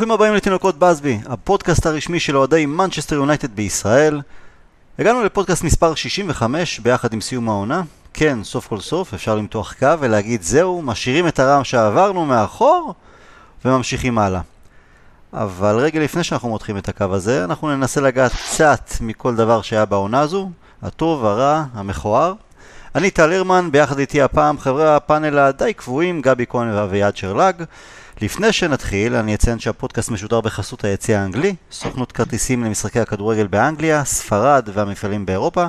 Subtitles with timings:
[0.00, 4.20] ברוכים הבאים לתינוקות בסבי, הפודקאסט הרשמי של אוהדי מנצ'סטר יונייטד בישראל.
[4.98, 7.82] הגענו לפודקאסט מספר 65 ביחד עם סיום העונה.
[8.12, 12.94] כן, סוף כל סוף אפשר למתוח קו ולהגיד זהו, משאירים את הרעם שעברנו מאחור
[13.64, 14.40] וממשיכים הלאה.
[15.32, 19.84] אבל רגע לפני שאנחנו מותחים את הקו הזה, אנחנו ננסה לגעת קצת מכל דבר שהיה
[19.84, 20.50] בעונה הזו,
[20.82, 22.34] הטוב, הרע, המכוער.
[22.94, 27.64] אני טל הרמן, ביחד איתי הפעם חברי הפאנל הדי קבועים, גבי כהן ואביעד שרלג.
[28.20, 34.68] לפני שנתחיל, אני אציין שהפודקאסט משודר בחסות היציא האנגלי, סוכנות כרטיסים למשחקי הכדורגל באנגליה, ספרד
[34.72, 35.66] והמפעלים באירופה.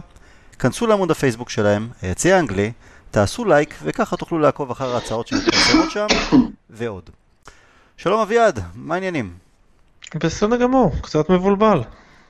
[0.59, 2.71] כנסו לעמוד הפייסבוק שלהם, היציא האנגלי,
[3.11, 6.07] תעשו לייק, וככה תוכלו לעקוב אחר ההצעות שמתפרסמות שם,
[6.69, 7.09] ועוד.
[7.97, 9.33] שלום אביעד, מה העניינים?
[10.15, 11.83] בסדר גמור, קצת מבולבל.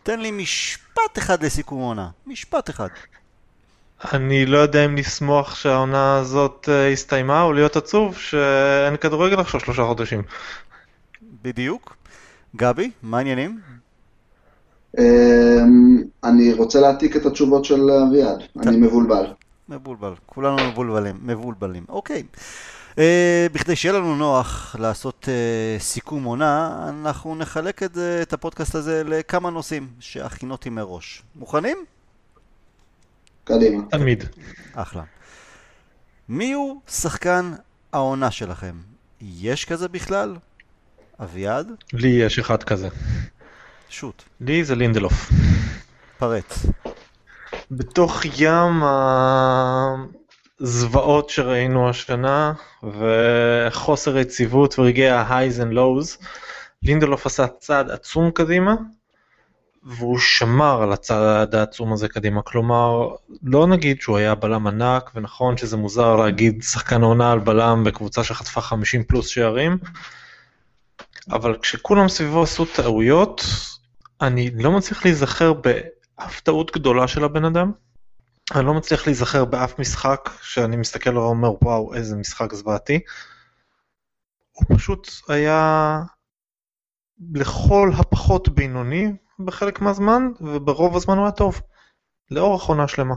[0.04, 2.88] תן לי משפט אחד לסיכום העונה, משפט אחד.
[4.14, 9.60] אני לא יודע אם לשמוח שהעונה הזאת אה, הסתיימה או להיות עצוב שאין כדורגל עכשיו
[9.60, 10.22] שלושה חודשים.
[11.44, 11.96] בדיוק.
[12.56, 13.60] גבי, מה העניינים?
[15.00, 19.26] אמ, אני רוצה להעתיק את התשובות של אביעד, אני מבולבל.
[19.70, 21.86] מבולבל, כולנו מבולבלים, מבולבלים.
[21.90, 22.24] אוקיי.
[22.92, 22.96] Uh,
[23.54, 29.04] בכדי שיהיה לנו נוח לעשות uh, סיכום עונה, אנחנו נחלק את, uh, את הפודקאסט הזה
[29.06, 31.24] לכמה נושאים שהכינותי מראש.
[31.36, 31.78] מוכנים?
[33.56, 33.84] קדימה.
[33.90, 34.24] תמיד.
[34.74, 35.04] אחלה.
[36.30, 37.54] מי הוא שחקן
[37.94, 38.76] העונה שלכם?
[39.22, 40.36] יש כזה בכלל?
[41.22, 41.72] אביעד?
[41.94, 42.90] לי יש אחד כזה.
[43.90, 44.24] שוט.
[44.42, 45.30] לי זה לינדלוף.
[46.18, 46.54] פרט.
[47.72, 48.84] בתוך ים
[50.60, 56.26] הזוועות שראינו השנה וחוסר יציבות ורגעי ה-highs and lows,
[56.84, 58.76] לינדלוף עשה צעד עצום קדימה
[59.84, 65.58] והוא שמר על הצעד העצום הזה קדימה, כלומר לא נגיד שהוא היה בלם ענק ונכון
[65.58, 69.78] שזה מוזר להגיד שחקן העונה על בלם בקבוצה שחטפה 50 פלוס שערים,
[71.30, 73.46] אבל כשכולם סביבו עשו טעויות,
[74.22, 77.72] אני לא מצליח להיזכר באף טעות גדולה של הבן אדם.
[78.56, 83.00] אני לא מצליח להיזכר באף משחק שאני מסתכל ואומר וואו איזה משחק זוועתי.
[84.52, 86.00] הוא פשוט היה
[87.34, 89.12] לכל הפחות בינוני
[89.46, 91.62] בחלק מהזמן וברוב הזמן הוא היה טוב.
[92.32, 93.16] לאורך עונה שלמה.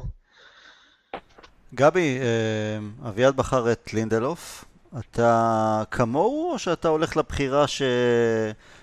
[1.75, 4.65] גבי, אה, אביעד בחר את לינדלוף.
[4.99, 7.83] אתה כמוהו או שאתה הולך לבחירה ש...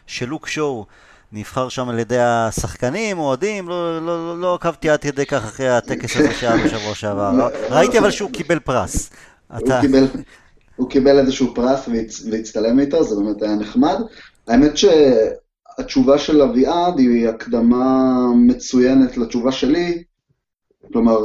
[0.08, 0.86] שלוק שואו
[1.32, 5.70] נבחר שם על ידי השחקנים, אוהדים, לא, לא, לא, לא עקבתי עד כדי כך אחרי
[5.70, 7.50] הטקס הזה שהיה בשבוע שעבר.
[7.70, 9.10] ראיתי אבל שהוא קיבל פרס.
[9.58, 9.80] אתה...
[9.80, 10.08] הוא, קיבל,
[10.76, 12.22] הוא קיבל איזשהו פרס והצ...
[12.32, 13.96] והצטלם איתו, זה באמת היה נחמד.
[14.48, 14.78] האמת
[15.78, 20.04] שהתשובה של אביעד היא הקדמה מצוינת לתשובה שלי.
[20.94, 21.18] כלומר,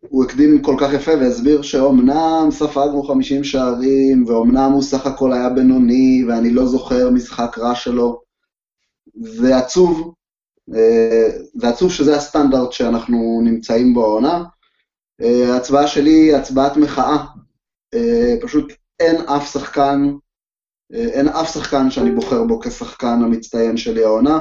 [0.00, 5.48] הוא הקדים כל כך יפה והסביר שאומנם ספגנו 50 שערים, ואומנם הוא סך הכל היה
[5.48, 8.20] בינוני, ואני לא זוכר משחק רע שלו.
[9.20, 10.14] זה עצוב,
[11.54, 14.44] זה עצוב שזה הסטנדרט שאנחנו נמצאים בו העונה.
[15.20, 17.24] ההצבעה שלי היא הצבעת מחאה.
[18.42, 20.12] פשוט אין אף שחקן,
[20.92, 24.38] אין אף שחקן שאני בוחר בו כשחקן המצטיין שלי העונה.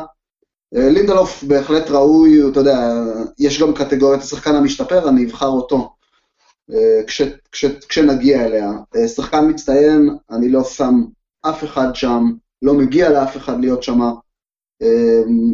[0.71, 3.03] לינדלוף בהחלט ראוי, אתה יודע,
[3.39, 5.95] יש גם קטגוריית השחקן המשתפר, אני אבחר אותו
[7.07, 7.21] כש,
[7.51, 8.71] כש, כשנגיע אליה.
[9.15, 10.93] שחקן מצטיין, אני לא שם
[11.41, 12.23] אף אחד שם,
[12.61, 14.11] לא מגיע לאף אחד להיות שמה.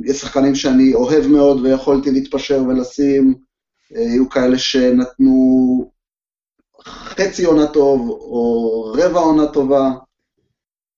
[0.03, 3.35] יש שחקנים שאני אוהב מאוד ויכולתי להתפשר ולשים,
[3.89, 5.91] היו כאלה שנתנו
[6.87, 9.91] חצי עונה טוב או רבע עונה טובה,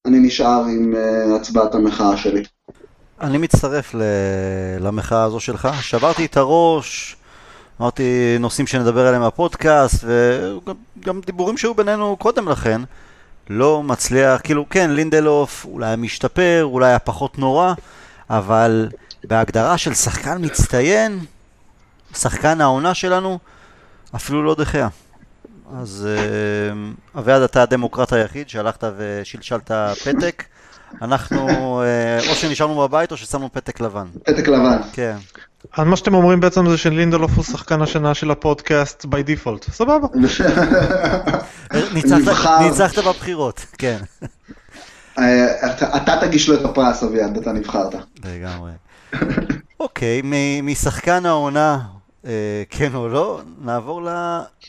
[0.08, 0.94] אני נשאר עם
[1.36, 2.44] הצבעת המחאה שלי.
[3.22, 3.96] אני מצטרף
[4.80, 7.16] למחאה הזו שלך, שברתי את הראש,
[7.82, 12.82] אמרתי נושאים שנדבר עליהם בפודקאסט, וגם דיבורים שהיו בינינו קודם לכן,
[13.50, 17.74] לא מצליח, כאילו כן, לינדלוף אולי משתפר, אולי היה פחות נורא,
[18.30, 18.90] אבל
[19.24, 21.20] בהגדרה של שחקן מצטיין,
[22.16, 23.40] שחקן העונה שלנו,
[24.16, 24.88] אפילו לא דחיה.
[25.74, 26.08] אז
[27.18, 29.72] אביעד, אתה הדמוקרט היחיד שהלכת ושלשלת
[30.04, 30.44] פתק.
[31.02, 31.82] אנחנו
[32.30, 34.06] או שנשארנו בבית או ששמנו פתק לבן.
[34.24, 34.78] פתק לבן.
[34.94, 35.16] כן.
[35.78, 40.08] אז מה שאתם אומרים בעצם זה שלינדלוף הוא שחקן השנה של הפודקאסט by default, סבבה.
[42.62, 43.98] ניצחת בבחירות, כן.
[45.96, 47.96] אתה תגיש לו את הפרס, אביעד, אתה נבחרת.
[48.26, 48.72] לגמרי.
[49.80, 50.22] אוקיי,
[50.64, 51.80] משחקן העונה,
[52.70, 54.02] כן או לא, נעבור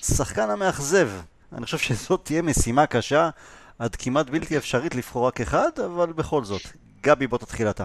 [0.03, 1.09] לשחקן המאכזב.
[1.53, 3.31] אני חושב שזאת תהיה משימה קשה,
[3.79, 6.63] עד כמעט בלתי אפשרית לבחור רק אחד, אבל בכל זאת.
[7.03, 7.85] גבי, בוא תתחיל אתה.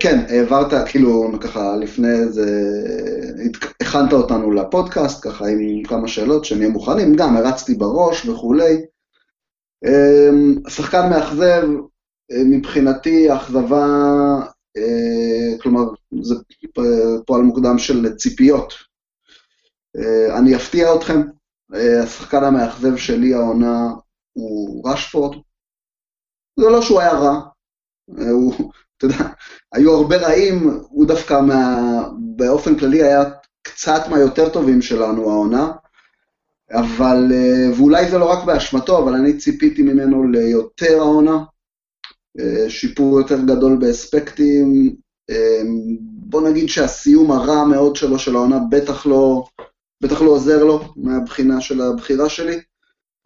[0.00, 2.46] כן, העברת, כאילו, ככה, לפני זה,
[3.80, 8.76] הכנת אותנו לפודקאסט, ככה, עם כמה שאלות שנהיה מוכנים, גם הרצתי בראש וכולי.
[10.68, 11.62] שחקן מאכזב,
[12.32, 13.86] מבחינתי אכזבה,
[15.62, 15.82] כלומר,
[16.22, 16.34] זה
[17.26, 18.74] פועל מוקדם של ציפיות.
[20.38, 21.20] אני אפתיע אתכם,
[22.02, 23.88] השחקן המאכזב שלי העונה
[24.32, 25.36] הוא רשפורד.
[26.60, 27.40] זה לא שהוא היה רע,
[28.06, 28.54] הוא,
[28.96, 29.28] אתה יודע,
[29.72, 31.78] היו הרבה רעים, הוא דווקא מה,
[32.36, 33.24] באופן כללי היה
[33.62, 35.72] קצת מהיותר טובים שלנו העונה,
[36.72, 41.44] אבל, אה, ואולי זה לא רק באשמתו, אבל אני ציפיתי ממנו ליותר העונה, אה,
[42.68, 44.96] שיפור יותר גדול באספקטים,
[45.30, 45.62] אה,
[46.02, 49.44] בוא נגיד שהסיום הרע מאוד שלו של העונה בטח לא,
[50.02, 52.60] בטח לא עוזר לו מהבחינה של הבחירה שלי.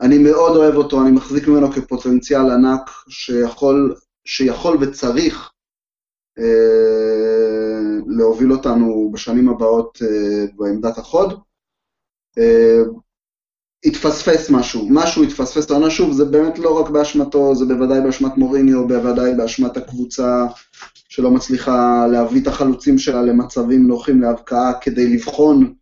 [0.00, 5.50] אני מאוד אוהב אותו, אני מחזיק ממנו כפוטנציאל ענק שיכול, שיכול וצריך
[6.38, 11.40] אה, להוביל אותנו בשנים הבאות אה, בעמדת החוד.
[12.38, 12.82] אה,
[13.86, 18.88] התפספס משהו, משהו התפספס לעונה שוב, זה באמת לא רק באשמתו, זה בוודאי באשמת מוריניו,
[18.88, 20.46] בוודאי באשמת הקבוצה
[21.08, 25.74] שלא מצליחה להביא את החלוצים שלה למצבים נוחים להבקעה כדי לבחון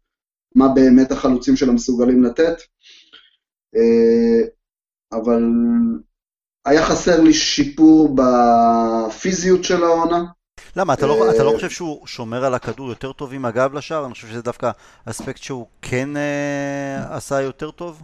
[0.54, 2.56] מה באמת החלוצים שלה מסוגלים לתת.
[5.12, 5.42] אבל
[6.64, 10.24] היה חסר לי שיפור בפיזיות של העונה,
[10.76, 14.04] למה, אתה לא, אתה לא חושב שהוא שומר על הכדור יותר טוב עם הגב לשער?
[14.04, 14.70] אני חושב שזה דווקא
[15.04, 18.02] אספקט שהוא כן אה, עשה יותר טוב?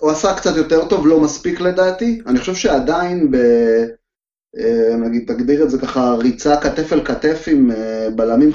[0.00, 2.20] הוא עשה קצת יותר טוב, לא מספיק לדעתי.
[2.26, 3.36] אני חושב שעדיין, ב,
[4.58, 8.50] אה, נגיד, תגדיר את זה ככה, ריצה כתף אל כתף עם אה, בלמים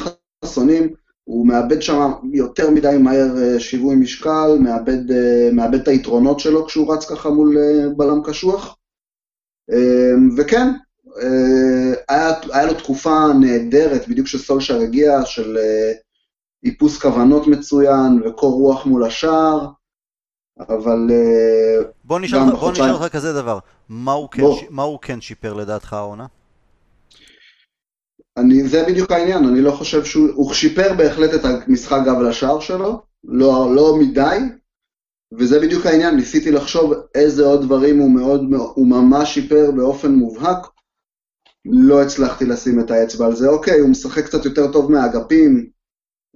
[0.46, 0.94] חסונים,
[1.24, 6.66] הוא מאבד שם יותר מדי מהר אה, שיווי משקל, מאבד, אה, מאבד את היתרונות שלו
[6.66, 8.78] כשהוא רץ ככה מול אה, בלם קשוח.
[9.72, 10.85] אה, וכן, אה,
[12.10, 15.92] היה, היה לו תקופה נהדרת, בדיוק כשסולשר הגיע, של אה,
[16.64, 19.68] איפוס כוונות מצוין וקור רוח מול השער,
[20.60, 21.08] אבל...
[21.12, 22.40] אה, בוא נשאל
[22.92, 23.60] אותך כזה דבר,
[23.90, 24.64] מה הוא, כן, ש...
[24.70, 26.26] מה הוא כן שיפר לדעתך העונה?
[28.38, 30.30] אני, זה בדיוק העניין, אני לא חושב שהוא...
[30.36, 34.38] הוא שיפר בהחלט את המשחק גב לשער שלו, לא, לא מדי,
[35.38, 38.42] וזה בדיוק העניין, ניסיתי לחשוב איזה עוד דברים הוא מאוד,
[38.76, 40.68] הוא ממש שיפר באופן מובהק,
[41.66, 43.48] לא הצלחתי לשים את האצבע על זה.
[43.48, 45.70] אוקיי, הוא משחק קצת יותר טוב מהאגפים,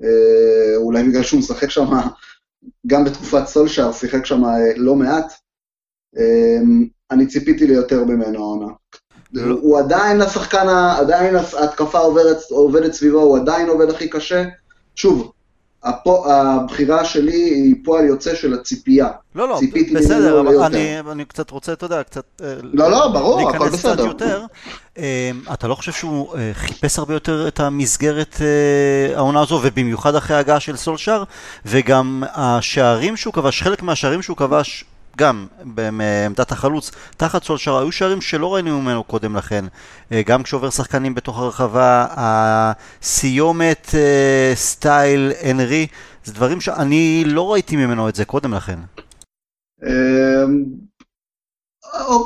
[0.03, 1.85] אה, אולי בגלל שהוא משחק שם,
[2.87, 5.33] גם בתקופת סולשאר, שיחק שם אה, לא מעט.
[6.17, 6.59] אה,
[7.11, 8.73] אני ציפיתי ליותר ממנו העונה.
[9.33, 9.55] לא.
[9.61, 10.67] הוא עדיין השחקן,
[10.99, 14.45] עדיין ההתקפה עובדת, עובדת סביבו, הוא עדיין עובד הכי קשה.
[14.95, 15.31] שוב,
[15.83, 19.07] הפו, הבחירה שלי היא פועל יוצא של הציפייה.
[19.35, 19.59] לא, לא,
[19.95, 22.25] בסדר, אבל אני, אני קצת רוצה, אתה יודע, קצת...
[22.43, 23.65] אה, לא, לא, ברור, הכל בסדר.
[23.65, 24.45] להיכנס קצת יותר.
[24.97, 28.35] אה, אתה לא חושב שהוא אה, חיפש הרבה יותר את המסגרת
[29.15, 31.23] העונה הזו, ובמיוחד אחרי ההגעה של סולשאר,
[31.65, 34.85] וגם השערים שהוא כבש, חלק מהשערים שהוא כבש
[35.19, 39.65] גם בעמדת החלוץ, תחת סולשר, היו שערים שלא ראינו ממנו קודם לכן.
[40.11, 45.87] אה, גם כשעובר שחקנים בתוך הרחבה, הסיומת אה, סטייל אנרי,
[46.23, 48.79] זה דברים שאני לא ראיתי ממנו את זה קודם לכן.
[49.83, 50.63] אמ,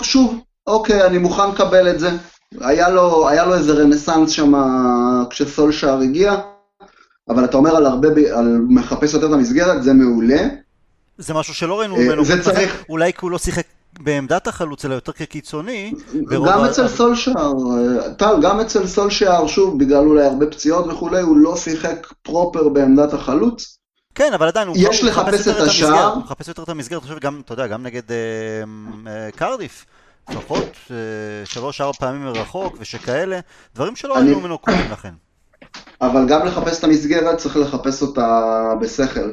[0.02, 2.10] שוב, אוקיי, אני מוכן לקבל את זה.
[2.62, 4.54] היה לו, היה לו איזה רנסאנס שם
[5.30, 6.36] כשסולשאר הגיע,
[7.30, 10.63] אבל אתה אומר על הרבה, על מחפש יותר את המסגרת, זה מעולה.
[11.18, 12.84] זה משהו שלא ראינו ממנו, אה, זה צריך...
[12.90, 13.66] אולי כי הוא לא שיחק
[14.00, 15.94] בעמדת החלוץ, אלא יותר כקיצוני.
[16.30, 21.38] גם אצל סולשאר, אה, טל, גם אצל סולשאר, שוב, בגלל אולי הרבה פציות וכולי, הוא
[21.38, 23.78] לא שיחק פרופר בעמדת החלוץ.
[24.16, 26.14] כן, אבל עדיין, הוא יש לחפש את השער.
[26.14, 28.18] הוא מחפש יותר את המסגרת, אני חושב גם, אתה יודע, גם נגד אה,
[29.08, 29.86] אה, קרדיף.
[30.30, 30.96] לפחות אה,
[31.46, 33.40] שלוש-ארבע פעמים מרחוק ושכאלה,
[33.76, 35.14] דברים שלא ראינו ממנו קודם לכן.
[36.02, 38.50] אבל גם לחפש את המסגרת צריך לחפש אותה
[38.82, 39.32] בשכל.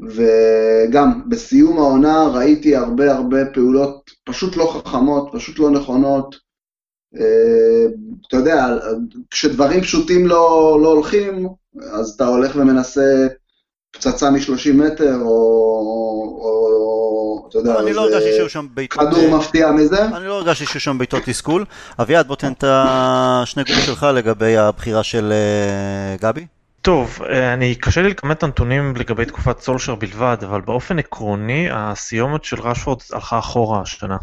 [0.00, 6.36] וגם בסיום העונה ראיתי הרבה הרבה פעולות פשוט לא חכמות, פשוט לא נכונות.
[7.16, 7.86] אה,
[8.28, 8.66] אתה יודע,
[9.30, 11.48] כשדברים פשוטים לא, לא הולכים,
[11.92, 13.26] אז אתה הולך ומנסה
[13.90, 15.28] פצצה מ-30 מטר, או,
[16.42, 16.68] או
[17.48, 19.00] אתה יודע, אני לא הרגשתי שהיו שם בעיטות...
[19.00, 20.04] כדור אה, מפתיע מזה.
[20.04, 21.64] אני לא הרגשתי שהיו שם בעיטות תסכול.
[22.00, 26.46] אביעד, בוא תן את השני גולים שלך לגבי הבחירה של אה, גבי.
[26.88, 31.68] טוב, אה, אני קשה לי לכמת את הנתונים לגבי תקופת סולשר בלבד, אבל באופן עקרוני
[31.70, 34.16] הסיומת של רשפורד הלכה אחורה השנה.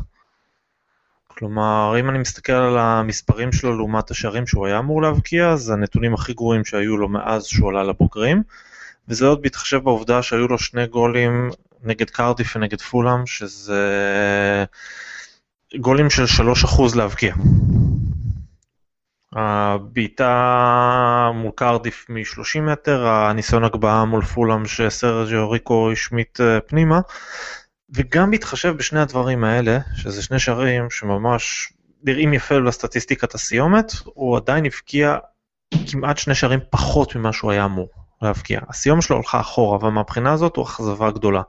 [1.28, 6.14] כלומר, אם אני מסתכל על המספרים שלו לעומת השערים שהוא היה אמור להבקיע, אז הנתונים
[6.14, 8.44] הכי גרועים שהיו לו מאז שהוא עלה לבוגרים,
[9.08, 11.50] וזה עוד בהתחשב בעובדה שהיו לו שני גולים
[11.84, 13.84] נגד קרדיף ונגד פולאם, שזה
[15.80, 17.36] גולים של 3% להבקיע.
[19.36, 27.00] הבעיטה מול קרדיף מ-30 מטר, הניסיון הגבהה מול פולאם שסרג'יו ריקו השמיט אה, פנימה,
[27.90, 31.74] וגם בהתחשב בשני הדברים האלה, שזה שני שערים שממש
[32.04, 35.18] נראים יפה בסטטיסטיקת הסיומת, הוא עדיין הבקיע
[35.92, 37.90] כמעט שני שערים פחות ממה שהוא היה אמור
[38.22, 38.60] להבקיע.
[38.70, 41.42] הסיום שלו הולכה אחורה, אבל מהבחינה הזאת הוא אכזבה גדולה.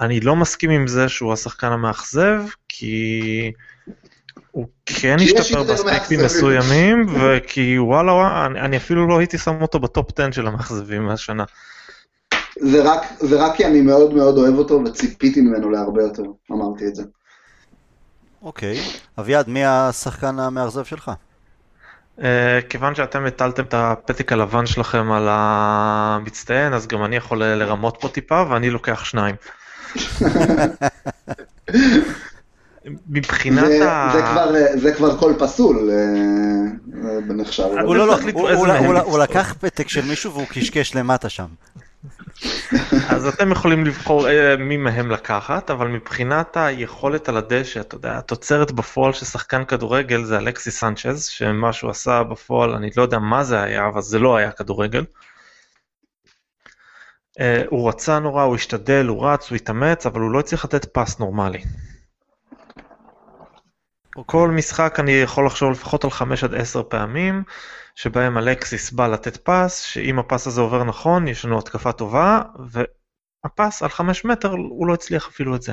[0.00, 3.52] אני לא מסכים עם זה שהוא השחקן המאכזב, כי
[4.50, 9.78] הוא כן השתפר באספקטים מסוימים, וכי וואלה, וואלה אני, אני אפילו לא הייתי שם אותו
[9.78, 11.44] בטופ 10 של המאכזבים מהשנה.
[12.60, 16.86] זה רק, זה רק כי אני מאוד מאוד אוהב אותו וציפיתי ממנו להרבה יותר, אמרתי
[16.86, 17.02] את זה.
[18.42, 18.80] אוקיי,
[19.18, 21.10] אביעד, מי השחקן המאכזב שלך?
[22.18, 22.22] Uh,
[22.68, 28.08] כיוון שאתם הטלתם את הפתק הלבן שלכם על המצטיין, אז גם אני יכול לרמות פה
[28.08, 29.34] טיפה, ואני לוקח שניים.
[33.08, 34.10] מבחינת זה, ה...
[34.12, 35.90] זה, כבר, זה כבר קול פסול
[37.28, 37.64] בנחשב.
[37.84, 41.46] הוא לא, לא, הוא, הוא, הוא, הוא לקח פתק של מישהו והוא קשקש למטה שם.
[43.14, 44.26] אז אתם יכולים לבחור
[44.58, 50.24] מי מהם לקחת, אבל מבחינת היכולת על הדשא, אתה יודע, התוצרת בפועל של שחקן כדורגל
[50.24, 54.18] זה אלכסי סנצ'ז, שמה שהוא עשה בפועל, אני לא יודע מה זה היה, אבל זה
[54.18, 55.04] לא היה כדורגל.
[57.68, 61.18] הוא רצה נורא, הוא השתדל, הוא רץ, הוא התאמץ, אבל הוא לא הצליח לתת פס
[61.18, 61.62] נורמלי.
[64.26, 67.42] כל משחק אני יכול לחשוב לפחות על 5 עד 10 פעמים,
[67.94, 73.82] שבהם אלקסיס בא לתת פס, שאם הפס הזה עובר נכון, יש לנו התקפה טובה, והפס
[73.82, 75.72] על 5 מטר, הוא לא הצליח אפילו את זה.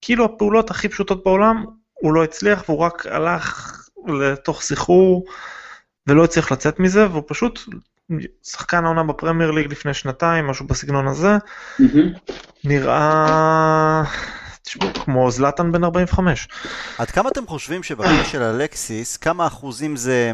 [0.00, 3.72] כאילו הפעולות הכי פשוטות בעולם, הוא לא הצליח, והוא רק הלך
[4.06, 5.24] לתוך סחרור,
[6.06, 7.60] ולא הצליח לצאת מזה, והוא פשוט
[8.42, 12.32] שחקן העונה בפרמייר ליג לפני שנתיים, משהו בסגנון הזה, mm-hmm.
[12.64, 14.02] נראה...
[14.66, 16.48] תשמעו, כמו זלאטן בן 45.
[16.98, 20.32] עד כמה אתם חושבים שבקטע של אלקסיס, כמה אחוזים זה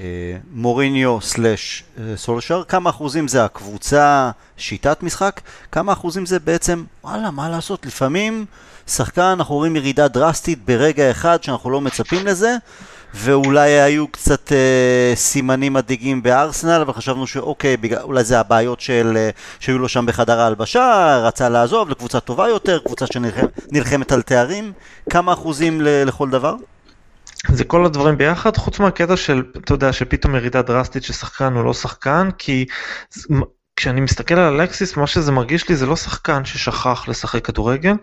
[0.00, 0.04] אה,
[0.50, 5.40] מוריניו סלאש אה, סולשר, כמה אחוזים זה הקבוצה, שיטת משחק,
[5.72, 8.46] כמה אחוזים זה בעצם, וואלה, מה לעשות, לפעמים
[8.86, 12.56] שחקן, אנחנו רואים ירידה דרסטית ברגע אחד שאנחנו לא מצפים לזה,
[13.14, 19.12] ואולי היו קצת אה, סימנים מדאיגים בארסנל, אבל חשבנו שאוקיי, בגלל, אולי זה הבעיות של,
[19.16, 24.72] אה, שהיו לו שם בחדר ההלבשה, רצה לעזוב לקבוצה טובה יותר, קבוצה שנלחמת על תארים.
[25.10, 26.54] כמה אחוזים ל, לכל דבר?
[27.48, 31.74] זה כל הדברים ביחד, חוץ מהקטע של, אתה יודע, שפתאום ירידה דרסטית ששחקן הוא לא
[31.74, 32.66] שחקן, כי
[33.76, 37.94] כשאני מסתכל על אלקסיס, מה שזה מרגיש לי זה לא שחקן ששכח לשחק כדורגל,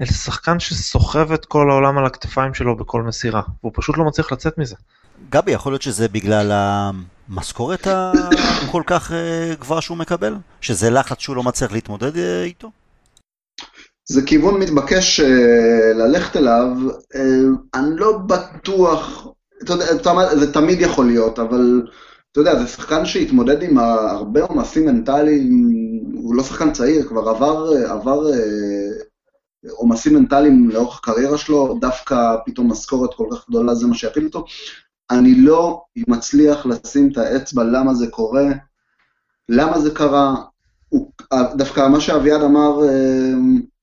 [0.00, 4.32] אלא שחקן שסוחב את כל העולם על הכתפיים שלו בכל מסירה, והוא פשוט לא מצליח
[4.32, 4.74] לצאת מזה.
[5.30, 10.34] גבי, יכול להיות שזה בגלל המשכורת הכל כך אה, גבוהה שהוא מקבל?
[10.60, 12.70] שזה לחץ שהוא לא מצליח להתמודד אה, איתו?
[14.08, 15.24] זה כיוון מתבקש uh,
[15.94, 16.66] ללכת אליו,
[17.74, 19.26] אני לא בטוח,
[19.62, 21.82] אתה יודע, זה תמיד יכול להיות, אבל
[22.36, 25.70] אתה יודע, זה שחקן שהתמודד עם הרבה עומסים מנטליים,
[26.14, 28.40] הוא לא שחקן צעיר, כבר עבר, עבר אה,
[29.70, 34.44] עומסים מנטליים לאורך הקריירה שלו, דווקא פתאום משכורת כל כך גדולה זה מה שיפיל אותו.
[35.10, 38.46] אני לא מצליח לשים את האצבע למה זה קורה,
[39.48, 40.34] למה זה קרה.
[40.88, 41.10] הוא,
[41.54, 43.32] דווקא מה שאביעד אמר אה,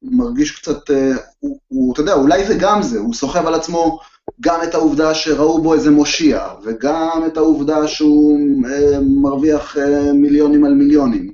[0.04, 4.00] מרגיש קצת, אה, הוא, הוא, אתה יודע, אולי זה גם זה, הוא סוחב על עצמו
[4.42, 10.66] גם את העובדה שראו בו איזה מושיע, וגם את העובדה שהוא אה, מרוויח אה, מיליונים
[10.66, 11.34] על מיליונים,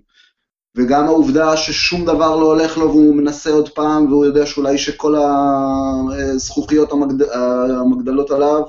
[0.75, 5.15] וגם העובדה ששום דבר לא הולך לו והוא מנסה עוד פעם, והוא יודע שאולי שכל
[5.15, 7.21] הזכוכיות המגד...
[7.81, 8.61] המוגדלות עליו.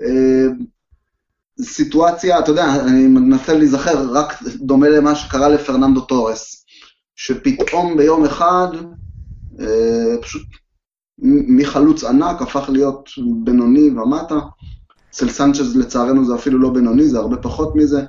[0.00, 0.46] אה,
[1.62, 6.64] סיטואציה, אתה יודע, אני מנסה להיזכר, רק דומה למה שקרה לפרננדו טורס,
[7.16, 8.68] שפתאום ביום אחד,
[9.60, 10.42] אה, פשוט
[11.22, 13.10] מחלוץ ענק הפך להיות
[13.44, 14.38] בינוני ומטה.
[15.10, 18.02] אצל סנצ'ז לצערנו זה אפילו לא בינוני, זה הרבה פחות מזה.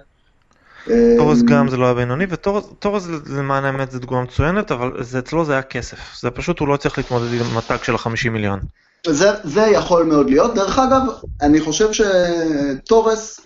[1.18, 5.46] תורס גם זה לא היה בינוני, ותורס למען האמת זה דוגמה מצוינת, אבל זה, אצלו
[5.46, 5.98] זה היה כסף.
[6.22, 8.60] זה פשוט הוא לא צריך להתמודד עם מתג של ה-50 מיליון.
[9.08, 10.56] זה, זה יכול מאוד להיות.
[10.56, 11.02] דרך אגב,
[11.42, 13.42] אני חושב שתורס,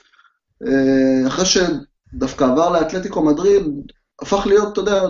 [0.67, 3.63] אה, אחרי שדווקא עבר לאתלטיקו מדריד,
[4.21, 5.03] הפך להיות, אתה יודע,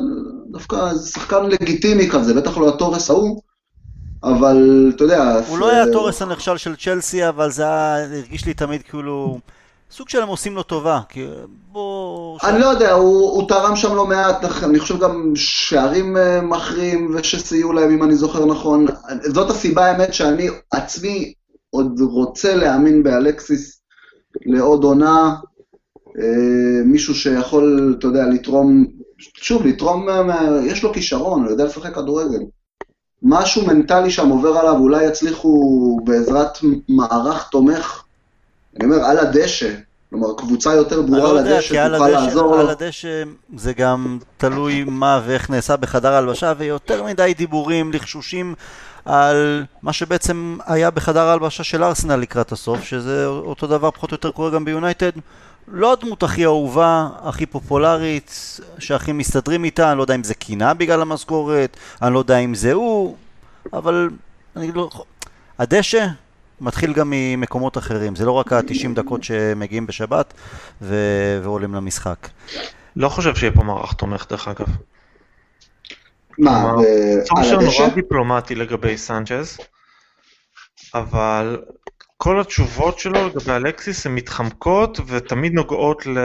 [0.52, 3.42] דווקא שחקן לגיטימי כזה, בטח לא התורס ההוא.
[4.24, 5.39] אבל אתה יודע...
[5.48, 9.39] הוא לא היה תורס הנכשל של צ'לסי, אבל זה היה, הרגיש לי תמיד כאילו...
[9.92, 11.25] סוג של הם עושים לו טובה, כי
[11.72, 12.39] בוא...
[12.44, 17.15] אני לא יודע, הוא, הוא תרם שם לא מעט, אני חושב גם שערים אה, מכרים
[17.15, 18.86] ושסייעו להם, אם אני זוכר נכון.
[19.24, 21.34] זאת הסיבה, האמת, שאני עצמי
[21.70, 23.82] עוד רוצה להאמין באלקסיס
[24.46, 25.36] לעוד עונה,
[26.20, 28.86] אה, מישהו שיכול, אתה יודע, לתרום,
[29.20, 30.08] שוב, לתרום,
[30.65, 32.39] יש לו כישרון, הוא יודע לשחק כדורגל.
[33.24, 36.58] משהו מנטלי שם עובר עליו, אולי יצליחו בעזרת
[36.89, 38.03] מערך תומך,
[38.75, 39.74] אני אומר, על הדשא,
[40.10, 42.60] כלומר, קבוצה יותר ברורה על הדשא תוכל לעזור לו.
[42.60, 43.24] על הדשא
[43.58, 48.56] זה גם תלוי מה ואיך נעשה בחדר הלבשה, ויותר מדי דיבורים, לחשושים.
[49.06, 54.15] על מה שבעצם היה בחדר ההלבשה של ארסנל לקראת הסוף, שזה אותו דבר פחות או
[54.15, 55.12] יותר קורה גם ביונייטד.
[55.67, 60.74] לא הדמות הכי אהובה, הכי פופולרית, שהכי מסתדרים איתה, אני לא יודע אם זה קינה
[60.74, 63.17] בגלל המשכורת, אני לא יודע אם זה הוא,
[63.74, 64.10] אבל
[64.55, 64.89] אני לא...
[65.60, 66.08] הדשא
[66.62, 70.34] מתחיל גם ממקומות אחרים, זה לא רק ה-90 דקות שמגיעים בשבת
[70.82, 70.96] ו...
[71.43, 72.29] ועולים למשחק.
[72.96, 74.67] לא חושב שיהיה פה מערך תומך דרך אגב.
[76.38, 77.79] מה, ו- על הדשא?
[77.79, 79.58] נורא דיפלומטי לגבי סנצ'ז,
[80.93, 81.62] אבל
[82.24, 86.18] כל התשובות שלו לגבי אלקסיס הן מתחמקות ותמיד נוגעות ל...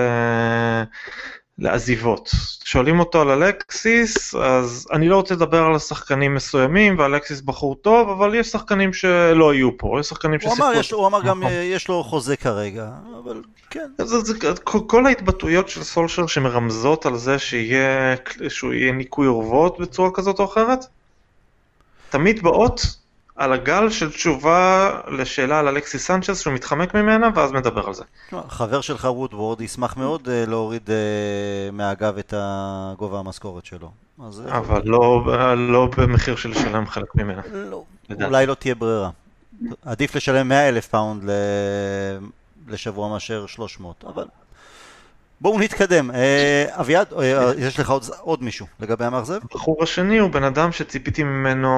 [1.59, 2.31] לעזיבות.
[2.65, 8.09] שואלים אותו על אלקסיס, אז אני לא רוצה לדבר על שחקנים מסוימים, ואלקסיס בחור טוב,
[8.09, 10.53] אבל יש שחקנים שלא יהיו פה, יש שחקנים הוא.
[10.59, 11.53] אמר, יש, הוא אמר גם, נכון.
[11.53, 12.89] אה, יש לו חוזה כרגע,
[13.25, 13.91] אבל כן.
[13.99, 18.15] אז זה, זה, כל- כל ההתבטאויות של סולשר שמרמזות על זה שיהיה,
[18.49, 20.87] שהוא יהיה ניקוי אורוות בצורה כזאת או אחרת,
[22.11, 22.98] תמיד באות
[23.39, 28.05] על הגל של תשובה לשאלה על אלכסיס סנצ'ז שהוא מתחמק ממנה ואז מדבר על זה.
[28.49, 33.91] חבר שלך וודוורד ישמח מאוד אה, להוריד אה, מהגב את הגובה המשכורת שלו.
[34.27, 35.25] אז אה, אבל לא,
[35.57, 37.43] לא במחיר של לשלם חלק ממנה.
[37.53, 37.83] לא.
[38.25, 39.11] אולי לא תהיה ברירה.
[39.85, 41.31] עדיף לשלם 100 אלף פאונד ל...
[42.69, 44.25] לשבוע מאשר 300, אבל
[45.41, 46.11] בואו נתקדם.
[46.69, 47.13] אביעד,
[47.59, 49.39] יש לך עוד, עוד מישהו לגבי המאכזב?
[49.45, 51.69] הבחור השני הוא בן אדם שציפיתי ממנו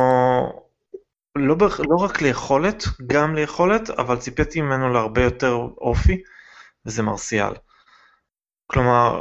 [1.37, 6.23] לא, לא רק ליכולת, גם ליכולת, אבל ציפיתי ממנו להרבה יותר אופי,
[6.87, 7.53] וזה מרסיאל.
[8.67, 9.21] כלומר,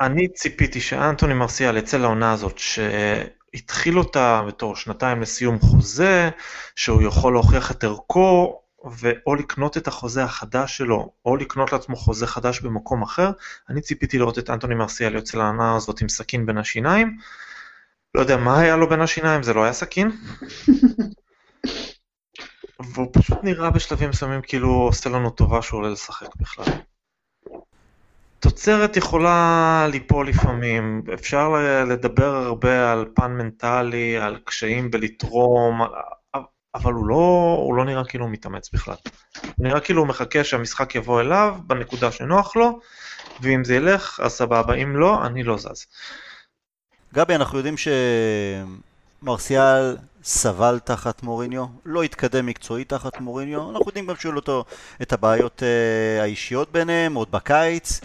[0.00, 6.30] אני ציפיתי שאנטוני מרסיאל יצא לעונה הזאת, שהתחיל אותה בתור שנתיים לסיום חוזה,
[6.76, 8.58] שהוא יכול להוכיח את ערכו,
[8.92, 13.30] ואו לקנות את החוזה החדש שלו, או לקנות לעצמו חוזה חדש במקום אחר.
[13.68, 17.16] אני ציפיתי לראות את אנטוני מרסיאל יוצא לעונה הזאת עם סכין בין השיניים.
[18.14, 20.10] לא יודע מה היה לו בין השיניים, זה לא היה סכין.
[22.94, 26.64] והוא פשוט נראה בשלבים מסוימים כאילו עושה לנו טובה שהוא עולה לשחק בכלל.
[28.38, 31.48] תוצרת יכולה ליפול לפעמים, אפשר
[31.86, 35.80] לדבר הרבה על פן מנטלי, על קשיים בלתרום,
[36.74, 38.94] אבל הוא לא, הוא לא נראה כאילו הוא מתאמץ בכלל.
[39.42, 42.80] הוא נראה כאילו הוא מחכה שהמשחק יבוא אליו בנקודה שנוח לו,
[43.40, 45.86] ואם זה ילך, אז סבבה, אם לא, אני לא זז.
[47.14, 47.74] גבי, אנחנו יודעים
[49.22, 54.64] שמרסיאל סבל תחת מוריניו, לא התקדם מקצועית תחת מוריניו, אנחנו יודעים גם שהיו לו
[55.02, 58.00] את הבעיות אה, האישיות ביניהם, עוד בקיץ,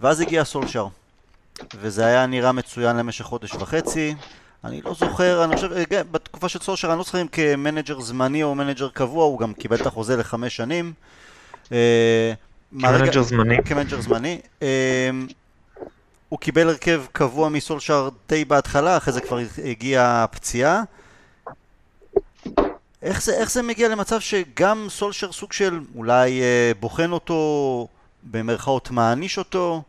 [0.00, 0.86] ואז הגיע סולשר,
[1.80, 4.14] וזה היה נראה מצוין למשך חודש וחצי.
[4.64, 8.00] אני לא זוכר, אני חושב, אה, כן, בתקופה של סולשר אני לא זוכר אם כמנג'ר
[8.00, 10.92] זמני או מנג'ר קבוע, הוא גם קיבל את החוזה לחמש שנים.
[11.72, 12.32] אה,
[12.80, 13.56] כמנג'ר זמני.
[13.64, 14.40] כמנג'ר זמני.
[16.28, 20.82] הוא קיבל הרכב קבוע מסולשר די בהתחלה, אחרי זה כבר הגיעה הפציעה.
[23.06, 27.88] איך זה, איך זה מגיע למצב שגם סולשר סוג של אולי אה, בוחן אותו,
[28.22, 29.82] במרכאות מעניש אותו,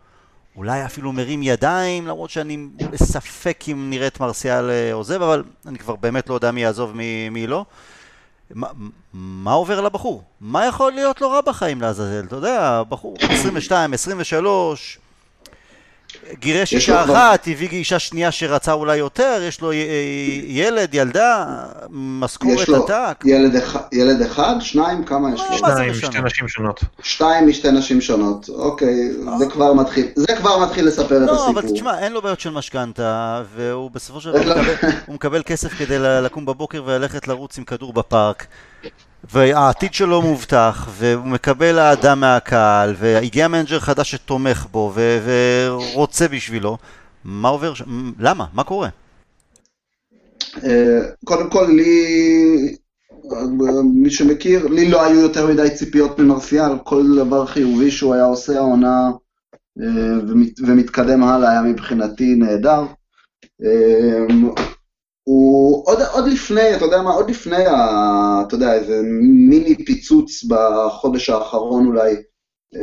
[0.56, 2.58] אולי אפילו מרים ידיים, למרות שאני
[2.92, 6.96] בספק אם נראה את מרסיאל אה, עוזב, אבל אני כבר באמת לא יודע מי יעזוב
[6.96, 7.66] מי, מי לא.
[8.52, 8.68] מה,
[9.14, 10.24] מה עובר לבחור?
[10.42, 12.26] מה יכול להיות לו רע בחיים לעזאזל?
[12.28, 15.00] אתה יודע, בחור 22, 23,
[16.40, 19.78] גירש יש אישה אחת, הביא אישה שנייה שרצה אולי יותר, יש לו י-
[20.48, 21.46] ילד, ילדה,
[21.90, 23.24] משכורת יש לו עתק.
[23.26, 25.46] ילד אחד, ילד אחד, שניים, כמה יש לו?
[25.52, 25.94] זה שניים?
[25.94, 26.84] שתי נשים שונות.
[27.04, 28.50] שתיים משתי נשים שונות.
[28.50, 28.96] אוקיי,
[29.40, 31.76] זה כבר מתחיל, זה כבר מתחיל לספר את לא, אבל הסיפור.
[31.78, 36.46] תשמע, אין לו בעיות של משכנתה, והוא בסופו של דבר לו- מקבל, כסף כדי לקום
[36.46, 38.46] בבוקר וללכת לרוץ עם כדור בפארק.
[39.24, 46.78] והעתיד שלו מובטח, והוא מקבל אהדה מהקהל, והגיע מנג'ר חדש שתומך בו ו- ורוצה בשבילו.
[47.24, 48.12] מה עובר שם?
[48.20, 48.46] למה?
[48.54, 48.90] מה קורה?
[50.64, 52.76] אה, קודם כל, לי,
[53.32, 53.38] אה,
[53.94, 58.58] מי שמכיר, לי לא היו יותר מדי ציפיות ממרסיאל, כל דבר חיובי שהוא היה עושה
[58.58, 59.10] העונה
[59.82, 59.88] אה,
[60.28, 62.84] ומת- ומתקדם הלאה היה מבחינתי נהדר.
[65.28, 69.02] הוא עוד, עוד לפני, אתה יודע מה, עוד לפני, ה, אתה יודע, איזה
[69.50, 72.16] מיני פיצוץ בחודש האחרון אולי,
[72.76, 72.82] אה,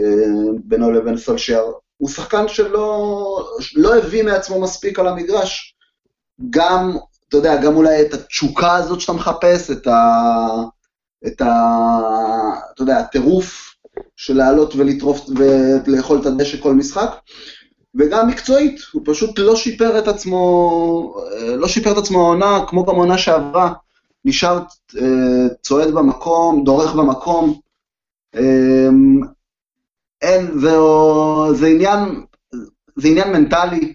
[0.65, 1.65] בינו לבין סולשייר,
[1.97, 5.77] הוא שחקן שלא לא הביא מעצמו מספיק על המגרש.
[6.51, 6.97] גם,
[7.29, 10.47] אתה יודע, גם אולי את התשוקה הזאת שאתה מחפש, את ה...
[11.27, 11.51] את ה...
[12.75, 13.75] אתה יודע, הטירוף
[14.17, 15.27] של לעלות ולטרוף
[15.87, 17.11] ולאכול את הדשא כל משחק,
[17.95, 22.85] וגם מקצועית, הוא פשוט לא שיפר את עצמו, אה, לא שיפר את עצמו העונה, כמו
[22.87, 23.73] גם העונה שעברה,
[24.25, 24.59] נשאר
[25.01, 27.61] אה, צועד במקום, דורך במקום.
[28.37, 28.89] אה,
[30.23, 30.77] אין, זה,
[31.55, 32.25] זה עניין,
[32.97, 33.95] זה עניין מנטלי,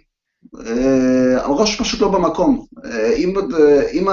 [0.65, 2.65] אה, הראש פשוט לא במקום.
[3.17, 3.33] אם,
[3.93, 4.07] אם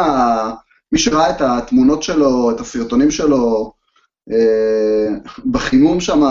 [0.93, 3.73] מי שראה את התמונות שלו, את הסרטונים שלו,
[5.51, 6.23] בחימום שם,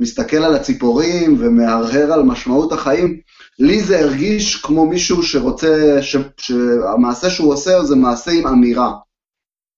[0.00, 3.20] מסתכל על הציפורים ומהרהר על משמעות החיים,
[3.58, 8.92] לי זה הרגיש כמו מישהו שרוצה, ש, שהמעשה שהוא עושה זה מעשה עם אמירה.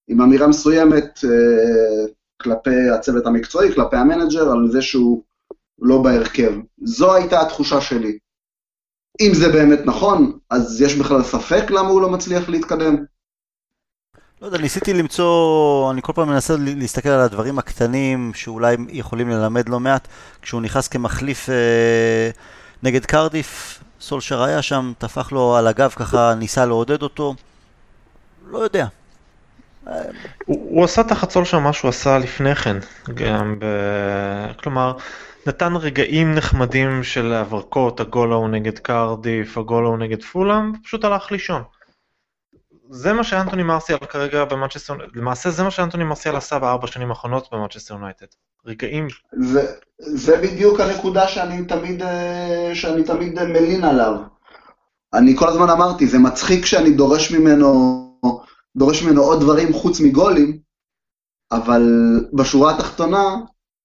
[0.08, 2.06] עם אמירה מסוימת אה,
[2.42, 5.22] כלפי הצוות המקצועי, כלפי המנג'ר, על זה שהוא
[5.78, 6.52] לא בהרכב.
[6.82, 8.18] זו הייתה התחושה שלי.
[9.20, 12.96] אם זה באמת נכון, אז יש בכלל ספק למה הוא לא מצליח להתקדם?
[14.42, 19.68] לא יודע, ניסיתי למצוא, אני כל פעם מנסה להסתכל על הדברים הקטנים שאולי יכולים ללמד
[19.68, 20.08] לא מעט.
[20.42, 22.30] כשהוא נכנס כמחליף אה,
[22.82, 27.34] נגד קרדיף, סולשר היה שם, טפח לו על הגב ככה, ניסה לעודד אותו.
[28.50, 28.86] לא יודע.
[29.84, 29.96] הוא,
[30.46, 32.76] הוא עשה תחת סולשר מה שהוא עשה לפני כן,
[33.14, 33.66] גם ב...
[34.62, 34.92] כלומר,
[35.46, 41.32] נתן רגעים נחמדים של הברקות, הגול ההוא נגד קרדיף, הגול ההוא נגד פולאם, פשוט הלך
[41.32, 41.62] לישון.
[42.94, 47.48] זה מה שאנטוני מרסיאל כרגע במנצ'סטר, למעשה זה מה שאנטוני מרסיאל עשה בארבע שנים האחרונות
[47.52, 48.26] במנצ'סטר יונייטד.
[48.66, 49.08] רגעים.
[49.40, 54.14] זה, זה בדיוק הנקודה שאני תמיד, אה, שאני תמיד מלין עליו.
[55.14, 58.02] אני כל הזמן אמרתי, זה מצחיק שאני דורש ממנו,
[58.76, 60.58] דורש ממנו עוד דברים חוץ מגולים,
[61.52, 61.82] אבל
[62.32, 63.36] בשורה התחתונה,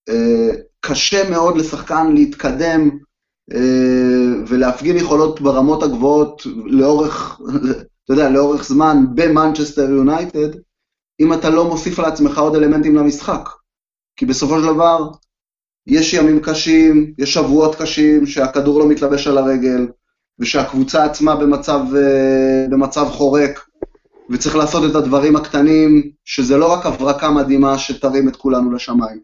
[0.09, 2.89] אה, קשה מאוד לשחקן להתקדם
[3.53, 7.39] אה, ולהפגין יכולות ברמות הגבוהות לאורך,
[8.07, 10.49] אתה יודע, לאורך זמן במנצ'סטר יונייטד,
[11.19, 13.49] אם אתה לא מוסיף לעצמך עוד אלמנטים למשחק.
[14.15, 15.09] כי בסופו של דבר,
[15.87, 19.87] יש ימים קשים, יש שבועות קשים, שהכדור לא מתלבש על הרגל,
[20.39, 23.67] ושהקבוצה עצמה במצב, אה, במצב חורק,
[24.29, 29.19] וצריך לעשות את הדברים הקטנים, שזה לא רק הברקה מדהימה שתרים את כולנו לשמיים.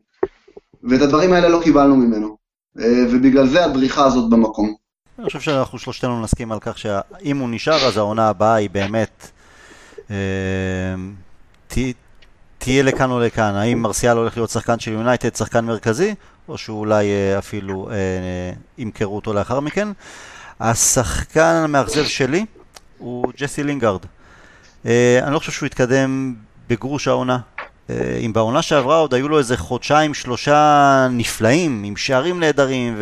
[0.84, 2.38] ואת הדברים האלה לא קיבלנו ממנו,
[2.80, 4.83] אה, ובגלל זה הדריכה הזאת במקום.
[5.24, 9.32] אני חושב שאנחנו שלושתנו נסכים על כך שאם הוא נשאר, אז העונה הבאה היא באמת...
[10.12, 10.16] אה,
[12.58, 13.56] תהיה לכאן או לכאן.
[13.56, 16.16] האם מרסיאל הולך להיות שחקן של יונייטד, שחקן מרכזי,
[16.50, 17.96] או שאולי אה, אפילו אה,
[18.78, 19.88] ימכרו אותו לאחר מכן.
[20.60, 22.46] השחקן המאכזב שלי
[22.98, 24.02] הוא ג'סי לינגארד.
[24.86, 26.36] אני לא חושב שהוא יתקדם
[26.68, 27.38] בגרוש העונה.
[28.26, 32.98] אם בעונה שעברה עוד היו לו איזה חודשיים, שלושה נפלאים, עם שערים נהדרים,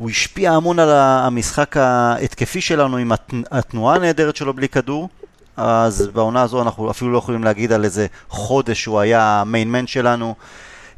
[0.00, 3.12] והוא השפיע המון על המשחק ההתקפי שלנו עם
[3.50, 5.08] התנועה הנהדרת שלו בלי כדור.
[5.56, 10.34] אז בעונה הזו אנחנו אפילו לא יכולים להגיד על איזה חודש שהוא היה המיינמן שלנו.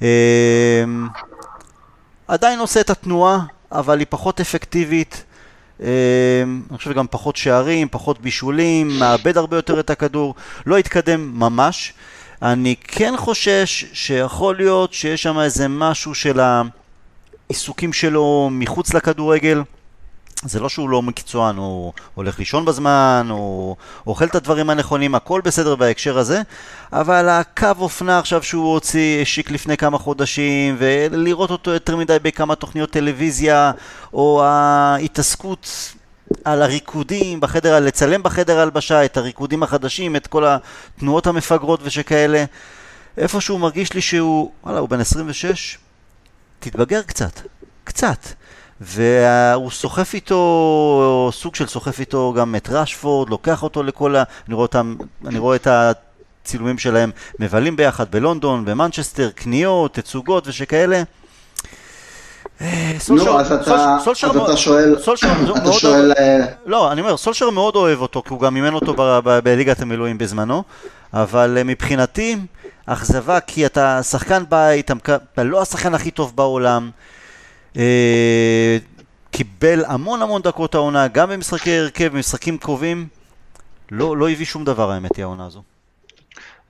[0.02, 0.06] אמ,
[2.28, 3.38] עדיין עושה את התנועה,
[3.72, 5.24] אבל היא פחות אפקטיבית.
[5.80, 5.86] אמ,
[6.70, 10.34] אני חושב גם פחות שערים, פחות בישולים, מאבד הרבה יותר את הכדור,
[10.66, 11.92] לא התקדם ממש.
[12.42, 16.40] אני כן חושש שיכול להיות שיש שם איזה משהו של
[17.50, 19.62] העיסוקים שלו מחוץ לכדורגל.
[20.44, 25.40] זה לא שהוא לא מקצוען, הוא הולך לישון בזמן, הוא אוכל את הדברים הנכונים, הכל
[25.44, 26.42] בסדר בהקשר הזה,
[26.92, 32.54] אבל הקו אופנה עכשיו שהוא הוציא, השיק לפני כמה חודשים, ולראות אותו יותר מדי בכמה
[32.54, 33.72] תוכניות טלוויזיה,
[34.12, 35.92] או ההתעסקות
[36.44, 42.44] על הריקודים בחדר, לצלם בחדר הלבשה את הריקודים החדשים, את כל התנועות המפגרות ושכאלה,
[43.16, 45.78] איפשהו מרגיש לי שהוא, וואלה, הוא בן 26,
[46.60, 47.40] תתבגר קצת,
[47.84, 48.26] קצת.
[48.80, 54.22] והוא סוחף איתו, סוג של סוחף איתו גם את ראשפורד, לוקח אותו לכל ה...
[54.46, 54.94] אני רואה, אותם,
[55.26, 61.02] אני רואה את הצילומים שלהם מבלים ביחד בלונדון, במנצ'סטר, קניות, תצוגות ושכאלה.
[62.60, 64.96] אה, נו, אז אתה שואל,
[65.56, 66.12] אתה שואל...
[66.66, 68.94] לא, אני אומר, סולשר מאוד אוהב אותו, כי הוא גם אימן אותו
[69.44, 70.62] בליגת המילואים בזמנו,
[71.14, 72.36] אבל אה, מבחינתי,
[72.92, 74.90] אכזבה, כי אתה שחקן בית,
[75.34, 76.90] אתה לא השחקן הכי טוב בעולם,
[77.76, 78.78] אה,
[79.30, 83.08] קיבל המון המון דקות העונה, גם במשחקי הרכב, במשחקים קרובים,
[83.90, 85.62] לא, לא הביא שום דבר האמת היא העונה הזו.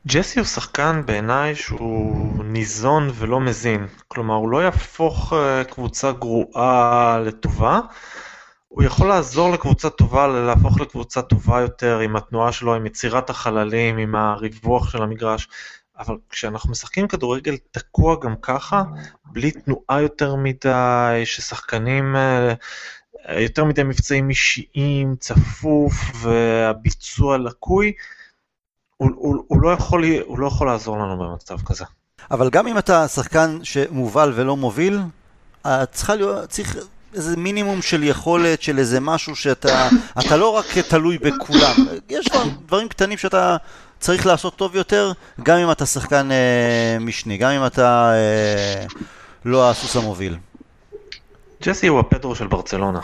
[0.06, 3.86] ג'סי הוא שחקן בעיניי שהוא ניזון ולא מזין.
[4.08, 7.80] כלומר, הוא לא יהפוך אה, קבוצה גרועה לטובה,
[8.68, 13.98] הוא יכול לעזור לקבוצה טובה להפוך לקבוצה טובה יותר עם התנועה שלו, עם יצירת החללים,
[13.98, 15.48] עם הריווח של המגרש.
[15.98, 18.82] אבל כשאנחנו משחקים כדורגל תקוע גם ככה,
[19.24, 22.54] בלי תנועה יותר מדי, ששחקנים, אה,
[23.40, 27.92] יותר מדי מבצעים אישיים, צפוף, והביצוע לקוי,
[28.96, 31.84] הוא, הוא, הוא, לא יכול, הוא לא יכול לעזור לנו במצב כזה.
[32.30, 34.98] אבל גם אם אתה שחקן שמובל ולא מוביל,
[35.92, 36.76] צריכה להיות, צריך
[37.14, 41.74] איזה מינימום של יכולת, של איזה משהו שאתה, אתה לא רק תלוי בכולם,
[42.08, 42.26] יש
[42.66, 43.56] דברים קטנים שאתה
[44.00, 48.86] צריך לעשות טוב יותר, גם אם אתה שחקן אה, משני, גם אם אתה אה,
[49.44, 50.36] לא הסוס המוביל.
[51.62, 53.00] ג'סי הוא הפדרו של ברצלונה.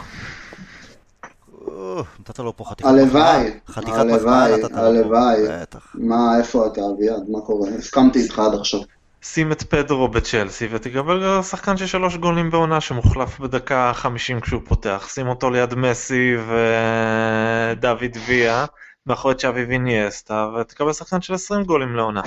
[2.21, 4.53] נתת לו פה חתיכת הלוואי, חתיכת הלוואי.
[4.75, 5.37] הלוואי.
[5.95, 7.23] מה, איפה אתה, אביעד?
[7.29, 7.69] מה קורה?
[7.69, 8.81] הסכמתי איתך עד עכשיו.
[9.23, 15.09] שים את פדרו בצ'לסי ותקבל שחקן של שלוש גולים בעונה שמוחלף בדקה 50 כשהוא פותח.
[15.11, 18.65] שים אותו ליד מסי ודוד ויה,
[19.07, 22.23] מאחורי צ'אבי ויניאסטה, ותקבל שחקן של 20 גולים לעונה.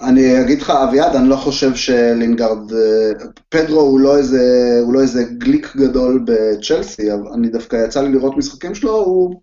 [0.00, 5.00] אני אגיד לך, אביעד, אני לא חושב שלינגארד, אה, פדרו הוא לא איזה, הוא לא
[5.00, 9.40] איזה גליק גדול בצ'לסי, אבל אני דווקא יצא לי לראות משחקים שלו, הוא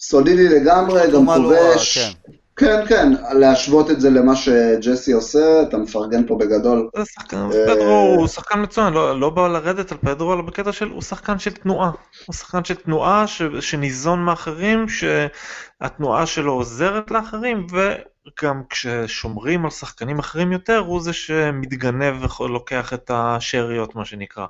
[0.00, 1.98] סולידי לגמרי, גם כובש.
[1.98, 2.32] כן.
[2.58, 6.88] כן, כן, להשוות את זה למה שג'סי עושה, אתה מפרגן פה בגדול.
[6.96, 10.72] זה שחקן, אה, פדרו הוא שחקן מצוין, לא, לא בא לרדת על פדרו, אלא בקטע
[10.72, 11.90] של הוא שחקן של תנועה.
[12.26, 20.18] הוא שחקן של תנועה ש, שניזון מאחרים, שהתנועה שלו עוזרת לאחרים, וגם כששומרים על שחקנים
[20.18, 24.46] אחרים יותר, הוא זה שמתגנב ולוקח את השאריות, מה שנקרא.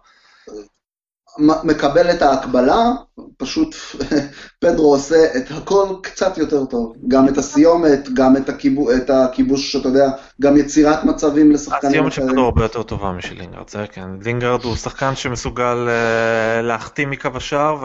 [1.38, 2.92] מקבל את ההקבלה,
[3.36, 3.74] פשוט
[4.60, 6.96] פדרו עושה את הכל קצת יותר טוב.
[7.08, 12.12] גם את הסיומת, גם את, הכיבו, את הכיבוש, אתה יודע, גם יצירת מצבים לשחקנים הסיומת
[12.12, 12.22] של.
[12.22, 14.08] פדרו הרבה יותר טובה משל לינגארד, זה כן.
[14.24, 17.76] לינגארד הוא שחקן שמסוגל אה, להחטיא מקו השער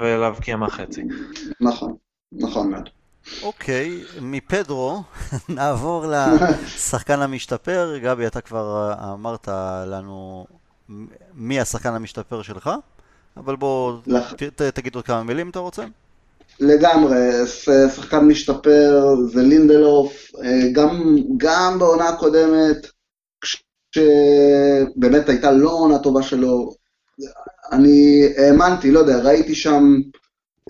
[0.00, 1.02] ולהבקיע מהחצי.
[1.60, 1.94] נכון,
[2.32, 2.88] נכון מאוד.
[3.42, 5.02] אוקיי, מפדרו
[5.48, 7.98] נעבור לשחקן המשתפר.
[8.02, 9.48] גבי, אתה כבר אה, אמרת
[9.86, 10.46] לנו
[11.34, 12.70] מי השחקן המשתפר שלך,
[13.36, 15.84] אבל בוא לח- ת- ת- תגיד עוד כמה מילים אם אתה רוצה.
[16.60, 19.00] לגמרי, שחקן משתפר,
[19.32, 22.86] זה לינדלוף, אה, גם, גם בעונה הקודמת,
[23.92, 26.72] כשבאמת הייתה לא עונה טובה שלו,
[27.72, 29.94] אני האמנתי, לא יודע, ראיתי שם,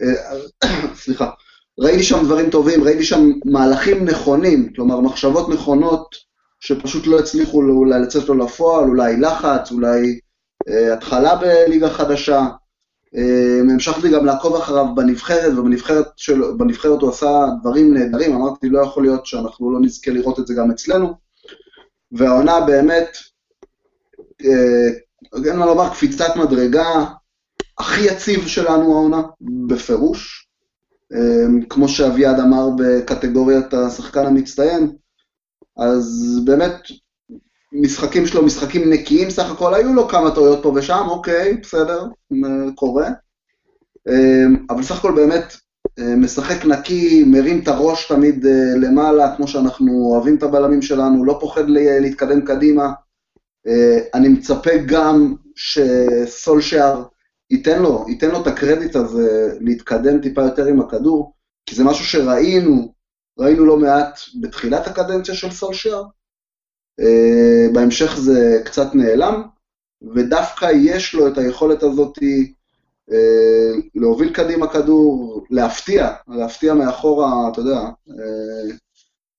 [0.02, 0.32] אה,
[1.02, 1.30] סליחה,
[1.78, 8.00] ראיתי שם דברים טובים, ראיתי שם מהלכים נכונים, כלומר מחשבות נכונות שפשוט לא הצליחו אולי
[8.00, 10.18] לצאת לו לפועל, אולי לחץ, אולי
[10.68, 12.48] התחלה בליגה חדשה.
[13.16, 15.52] אה, המשכתי גם לעקוב אחריו בנבחרת,
[16.28, 20.54] ובנבחרת הוא עשה דברים נהדרים, אמרתי, לא יכול להיות שאנחנו לא נזכה לראות את זה
[20.54, 21.14] גם אצלנו.
[22.12, 23.16] והעונה באמת,
[24.44, 24.88] אה,
[25.46, 27.04] אין מה לומר, קפיצת מדרגה,
[27.78, 29.22] הכי יציב שלנו העונה,
[29.66, 30.48] בפירוש.
[31.12, 34.92] אה, כמו שאביעד אמר בקטגוריית השחקן המצטיין,
[35.76, 36.74] אז באמת,
[37.72, 42.72] משחקים שלו, משחקים נקיים סך הכל, היו לו כמה טעויות פה ושם, אוקיי, בסדר, אה,
[42.74, 43.08] קורה.
[44.08, 45.56] אה, אבל סך הכל באמת
[45.98, 51.24] אה, משחק נקי, מרים את הראש תמיד אה, למעלה, כמו שאנחנו אוהבים את הבלמים שלנו,
[51.24, 52.92] לא פוחד ל- להתקדם קדימה.
[53.66, 56.96] אה, אני מצפה גם שסולשייר
[57.50, 61.32] ייתן לו, ייתן לו את הקרדיט הזה להתקדם טיפה יותר עם הכדור,
[61.66, 62.92] כי זה משהו שראינו,
[63.38, 66.06] ראינו לא מעט בתחילת הקדנציה של סולשייר, אה,
[67.72, 69.42] בהמשך זה קצת נעלם,
[70.14, 72.18] ודווקא יש לו את היכולת הזאת
[73.12, 77.78] אה, להוביל קדימה כדור, להפתיע, להפתיע מאחורה, אתה יודע,
[78.10, 78.74] אה,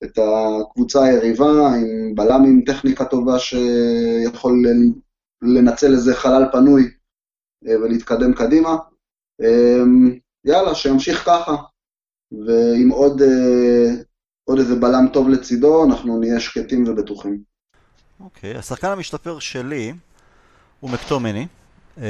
[0.04, 4.66] את הקבוצה היריבה עם בלם עם טכניקה טובה שיכול
[5.42, 6.89] לנצל איזה חלל פנוי
[7.68, 8.78] אה, ולהתקדם קדימה.
[9.42, 9.84] אה,
[10.46, 11.56] יאללה, שימשיך ככה,
[12.32, 13.94] ועם עוד, אה,
[14.46, 17.38] עוד איזה בלם טוב לצידו, אנחנו נהיה שקטים ובטוחים.
[18.20, 19.94] אוקיי, השחקן המשתפר שלי
[20.80, 21.48] הוא מקטומני.
[21.98, 22.04] אמ,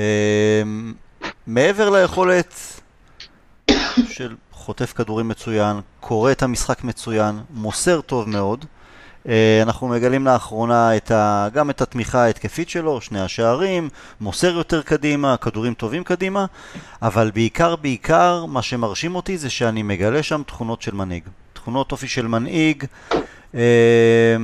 [1.47, 2.53] מעבר ליכולת
[4.07, 8.65] של חוטף כדורים מצוין, קורא את המשחק מצוין, מוסר טוב מאוד.
[9.27, 11.47] אה, אנחנו מגלים לאחרונה את ה...
[11.53, 13.89] גם את התמיכה ההתקפית שלו, שני השערים,
[14.21, 16.45] מוסר יותר קדימה, כדורים טובים קדימה,
[17.01, 21.23] אבל בעיקר בעיקר מה שמרשים אותי זה שאני מגלה שם תכונות של מנהיג.
[21.63, 22.85] תכונות אופי של מנהיג,
[23.55, 24.35] אה,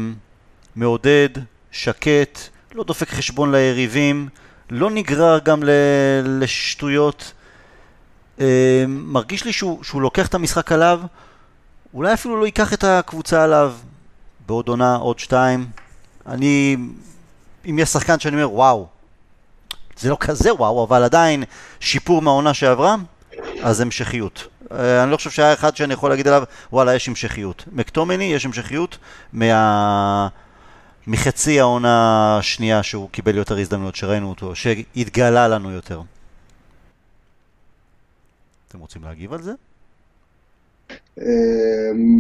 [0.76, 1.30] מעודד,
[1.72, 2.40] שקט,
[2.76, 4.30] לא דופק חשבון ליריבים,
[4.70, 5.70] לא נגרר גם ל-
[6.24, 7.34] לשטויות.
[8.40, 11.02] אה, מרגיש לי שהוא, שהוא לוקח את המשחק עליו,
[11.94, 13.74] אולי אפילו לא ייקח את הקבוצה עליו
[14.48, 15.68] בעוד עונה, עוד שתיים.
[16.26, 16.78] אני,
[17.70, 18.88] אם יש שחקן שאני אומר, וואו,
[19.98, 21.44] זה לא כזה וואו, אבל עדיין
[21.80, 22.96] שיפור מהעונה שעברה,
[23.64, 24.48] אז המשכיות.
[24.72, 27.64] אה, אני לא חושב שהיה אחד שאני יכול להגיד עליו, וואלה, יש המשכיות.
[27.72, 28.98] מקטומני, יש המשכיות
[29.34, 30.28] מה...
[31.08, 36.02] מחצי העונה השנייה שהוא קיבל יותר הזדמנויות, שראינו אותו, שהתגלה לנו יותר.
[38.68, 39.52] אתם רוצים להגיב על זה?
[41.18, 42.20] אמ,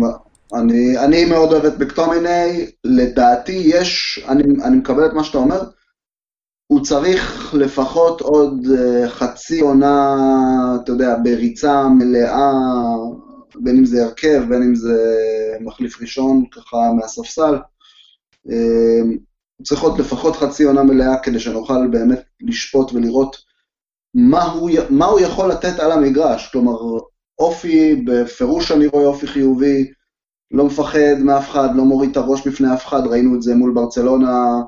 [0.54, 5.62] אני, אני מאוד אוהב את מקטומיני, לדעתי יש, אני, אני מקבל את מה שאתה אומר,
[6.72, 10.16] הוא צריך לפחות עוד אה, חצי עונה,
[10.84, 12.52] אתה יודע, בריצה מלאה,
[13.56, 14.98] בין אם זה הרכב, בין אם זה
[15.62, 17.58] מחליף ראשון, ככה מהספסל.
[18.44, 23.38] הוא צריך עוד לפחות חצי עונה מלאה כדי שנוכל באמת לשפוט ולראות
[24.14, 26.52] מה הוא, מה הוא יכול לתת על המגרש.
[26.52, 26.78] כלומר,
[27.40, 29.92] אופי, בפירוש אני רואה אופי חיובי,
[30.52, 33.74] לא מפחד מאף אחד, לא מוריד את הראש בפני אף אחד, ראינו את זה מול
[33.74, 34.62] ברצלונה,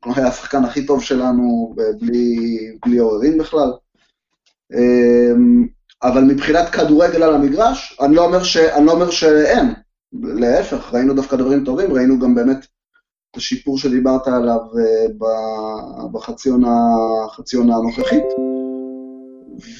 [0.00, 2.36] כלומר היה השחקן הכי טוב שלנו, בלי,
[2.86, 3.72] בלי עוררין בכלל.
[4.74, 5.66] אמ,
[6.02, 9.74] אבל מבחינת כדורגל על המגרש, אני לא אומר, ש, אני לא אומר שאין,
[10.12, 12.66] להפך, ראינו דווקא דברים טובים, ראינו גם באמת
[13.30, 15.06] את השיפור שדיברת עליו אה,
[16.12, 16.50] בחצי
[17.56, 18.24] עונה הנוכחית,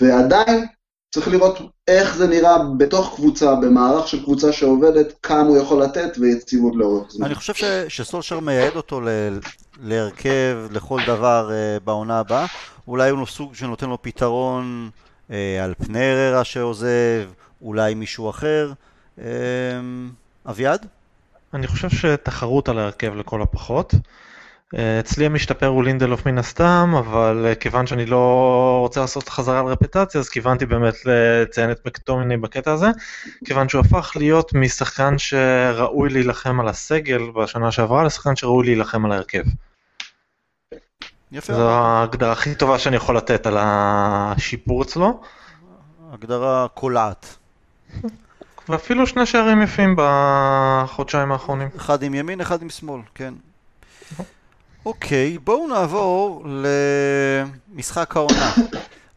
[0.00, 0.66] ועדיין
[1.14, 6.18] צריך לראות איך זה נראה בתוך קבוצה, במערך של קבוצה שעובדת, כמה הוא יכול לתת
[6.18, 7.26] ויציבות לאורך זמן.
[7.26, 7.54] אני חושב
[7.88, 9.08] שסולשר מייעד אותו ל,
[9.82, 12.46] להרכב לכל דבר uh, בעונה הבאה.
[12.88, 14.90] אולי הוא סוג שנותן לו פתרון
[15.28, 17.28] uh, על פני הררה שעוזב,
[17.62, 18.72] אולי מישהו אחר.
[19.18, 19.22] Uh,
[20.48, 20.86] אביעד?
[21.54, 23.94] אני חושב שתחרות על ההרכב לכל הפחות.
[25.00, 29.66] אצלי המשתפר הוא לינדלוף מן הסתם, אבל אה, כיוון שאני לא רוצה לעשות חזרה על
[29.66, 32.86] רפטציה, אז כיוונתי באמת לציין את מקטומיני בקטע הזה,
[33.44, 39.12] כיוון שהוא הפך להיות משחקן שראוי להילחם על הסגל בשנה שעברה, לשחקן שראוי להילחם על
[39.12, 39.42] ההרכב.
[41.32, 41.54] יפה.
[41.54, 45.20] זו ההגדרה הכי טובה שאני יכול לתת על השיפור אצלו.
[46.12, 47.36] הגדרה קולעת.
[48.68, 51.68] ואפילו שני שערים יפים בחודשיים האחרונים.
[51.76, 53.34] אחד עם ימין, אחד עם שמאל, כן.
[54.86, 56.44] אוקיי, בואו נעבור
[57.72, 58.52] למשחק העונה.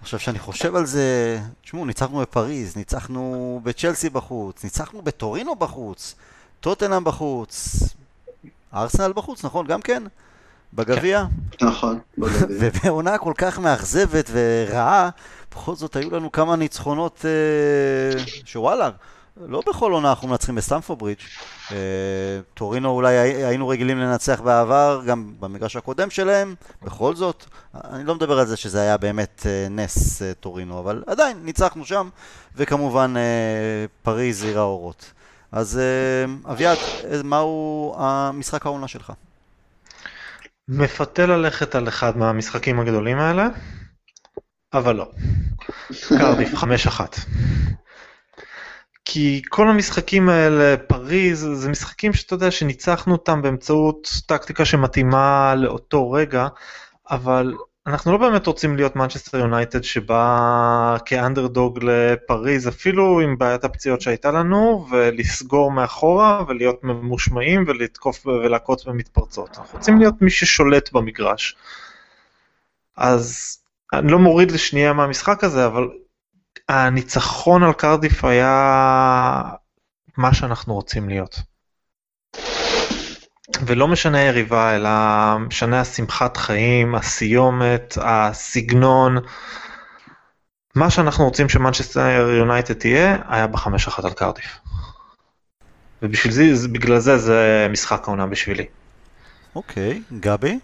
[0.01, 6.15] עכשיו, כשאני חושב על זה, תשמעו, ניצחנו בפריז, ניצחנו בצ'לסי בחוץ, ניצחנו בטורינו בחוץ,
[6.59, 7.79] טוטנאם בחוץ,
[8.73, 9.67] ארסנל בחוץ, נכון?
[9.67, 10.03] גם כן?
[10.75, 11.25] בגביע?
[11.61, 12.47] נכון, בגביע.
[12.59, 15.09] ובעונה כל כך מאכזבת ורעה,
[15.51, 18.89] בכל זאת היו לנו כמה ניצחונות אה, שוואלה,
[19.37, 21.19] לא בכל עונה אנחנו מנצחים בסטמפורד ברידג'.
[21.71, 21.77] אה,
[22.53, 27.45] טורינו אולי היינו רגילים לנצח בעבר, גם במגרש הקודם שלהם, בכל זאת.
[27.73, 31.85] אני לא מדבר על זה שזה היה באמת אה, נס אה, טורינו, אבל עדיין ניצחנו
[31.85, 32.09] שם,
[32.55, 33.13] וכמובן
[34.03, 35.11] פריז עיר האורות.
[35.51, 35.79] אז
[36.45, 36.77] אביעד,
[37.23, 39.13] מהו המשחק העונה שלך?
[40.67, 43.47] מפתה ללכת על אחד מהמשחקים הגדולים האלה,
[44.73, 45.11] אבל לא.
[46.07, 47.15] קרדיף, חמש אחת.
[49.05, 56.11] כי כל המשחקים האלה, פריז, זה משחקים שאתה יודע שניצחנו אותם באמצעות טקטיקה שמתאימה לאותו
[56.11, 56.47] רגע,
[57.11, 57.53] אבל
[57.87, 64.31] אנחנו לא באמת רוצים להיות מנצ'סטר יונייטד שבא כאנדרדוג לפריז, אפילו עם בעיית הפציעות שהייתה
[64.31, 69.57] לנו, ולסגור מאחורה ולהיות ממושמעים ולתקוף ולהכות במתפרצות.
[69.57, 71.55] אנחנו רוצים להיות מי ששולט במגרש.
[72.97, 73.57] אז
[73.93, 75.89] אני לא מוריד לשנייה מהמשחק הזה, אבל
[76.69, 79.43] הניצחון על קרדיף היה
[80.17, 81.52] מה שאנחנו רוצים להיות.
[83.65, 84.89] ולא משנה היריבה, אלא
[85.39, 89.17] משנה השמחת חיים, הסיומת, הסגנון.
[90.75, 94.59] מה שאנחנו רוצים שמנצ'סטר יונייטד תהיה, היה בחמש אחת על קרדיף.
[96.01, 98.65] ובשביל זה, בגלל זה זה משחק העונה בשבילי.
[99.55, 100.59] אוקיי, גבי?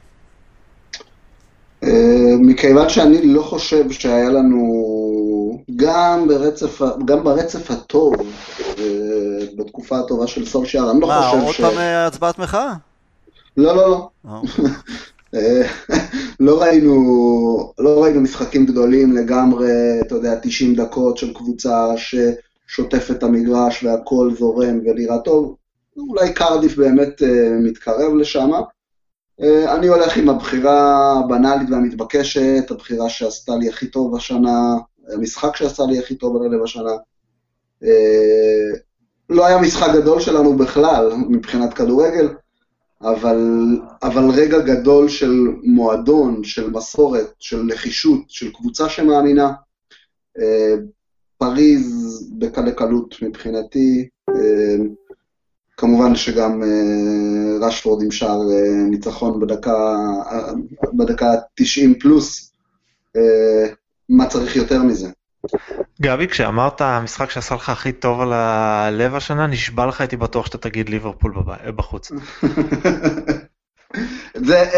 [1.83, 8.13] אה, מכיוון שאני לא חושב שהיה לנו, גם ברצף, גם ברצף הטוב,
[8.79, 11.59] אה, בתקופה הטובה של סולשייר, אני לא מה, חושב ש...
[11.59, 12.73] מה, עוד פעם אה, הצבעת מחאה?
[13.57, 14.41] לא, לא, לא.
[16.39, 23.23] לא ראינו, לא ראינו משחקים גדולים לגמרי, אתה יודע, 90 דקות של קבוצה ששוטפת את
[23.23, 25.55] המגרש והכל זורם ונראה טוב.
[25.97, 27.21] אולי קרדיף באמת
[27.61, 28.51] מתקרב לשם.
[29.41, 34.77] אה, אני הולך עם הבחירה הבנאלית והמתבקשת, הבחירה שעשתה לי הכי טוב השנה,
[35.13, 36.91] המשחק שעשה לי הכי טוב בלב השנה.
[37.83, 38.79] אה,
[39.29, 42.29] לא היה משחק גדול שלנו בכלל מבחינת כדורגל,
[43.01, 43.39] אבל,
[44.03, 49.51] אבל רגע גדול של מועדון, של מסורת, של נחישות, של קבוצה שמאמינה.
[50.39, 50.75] אה,
[51.37, 54.09] פריז בקלי קלות מבחינתי.
[55.79, 59.95] כמובן שגם אה, רשפורד עם שער אה, ניצחון בדקה,
[60.93, 61.25] בדקה
[61.55, 62.51] 90 פלוס,
[63.15, 63.73] אה,
[64.09, 65.09] מה צריך יותר מזה?
[66.01, 70.57] גבי, כשאמרת המשחק שעשה לך הכי טוב על הלב השנה, נשבע לך הייתי בטוח שאתה
[70.57, 71.33] תגיד ליברפול
[71.75, 72.11] בחוץ.
[74.49, 74.69] זה,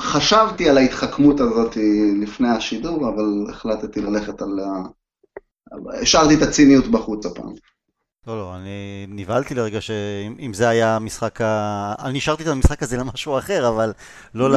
[0.00, 1.76] חשבתי על ההתחכמות הזאת
[2.20, 4.82] לפני השידור, אבל החלטתי ללכת על ה...
[6.02, 7.52] השארתי את הציניות בחוץ הפעם.
[8.26, 11.94] לא, לא, אני נבהלתי לרגע שאם זה היה המשחק ה...
[11.98, 13.92] אני נשארתי את המשחק הזה למשהו אחר, אבל
[14.34, 14.56] לא, ל...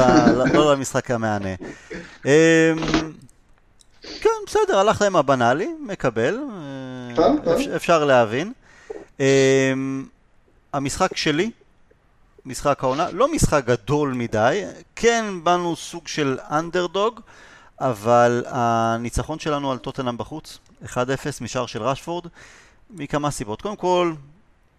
[0.54, 1.54] לא למשחק המהנה.
[2.24, 2.30] אמ,
[4.20, 6.38] כן, בסדר, הלכת עם הבנאלי, מקבל,
[7.46, 8.52] אה, אפשר להבין.
[9.20, 10.06] אמ,
[10.72, 11.50] המשחק שלי,
[12.46, 14.64] משחק העונה, לא משחק גדול מדי,
[14.96, 17.20] כן באנו סוג של אנדרדוג,
[17.80, 20.96] אבל הניצחון שלנו על טוטנאם בחוץ, 1-0
[21.40, 22.26] משער של רשפורד,
[22.96, 23.62] מכמה סיבות.
[23.62, 24.12] קודם כל,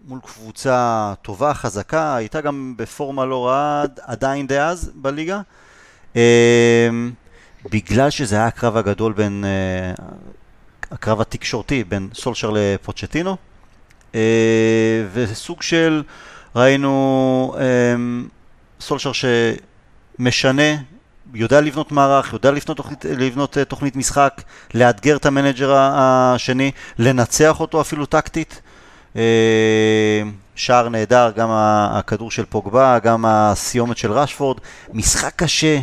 [0.08, 5.42] מול קבוצה טובה, חזקה, הייתה גם בפורמה לא רעה עדיין דאז בליגה.
[7.72, 9.46] בגלל שזה היה הקרב הגדול בין,
[10.92, 13.38] הקרב התקשורתי בין סולשר לפוצ'טינו,
[15.14, 16.04] וסוג של,
[16.56, 17.56] ראינו
[18.80, 20.76] סולשר שמשנה,
[21.36, 24.42] יודע לבנות מערך, יודע לבנות תוכנית, לבנות תוכנית משחק,
[24.74, 28.62] לאתגר את המנג'ר השני, לנצח אותו אפילו טקטית.
[30.56, 34.58] שער נהדר, גם הכדור של פוגבה, גם הסיומת של רשפורד,
[34.94, 35.80] משחק קשה.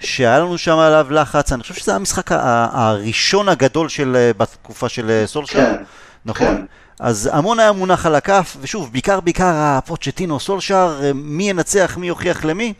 [0.00, 5.58] שהיה לנו שם עליו לחץ, אני חושב שזה המשחק הראשון הגדול של, בתקופה של סולשר,
[5.58, 5.82] כן,
[6.24, 6.46] נכון?
[6.46, 6.64] כן.
[7.00, 12.44] אז המון היה מונח על הכף, ושוב, בעיקר בעיקר הפוצ'טינו סולשר, מי ינצח, מי יוכיח
[12.44, 12.72] למי,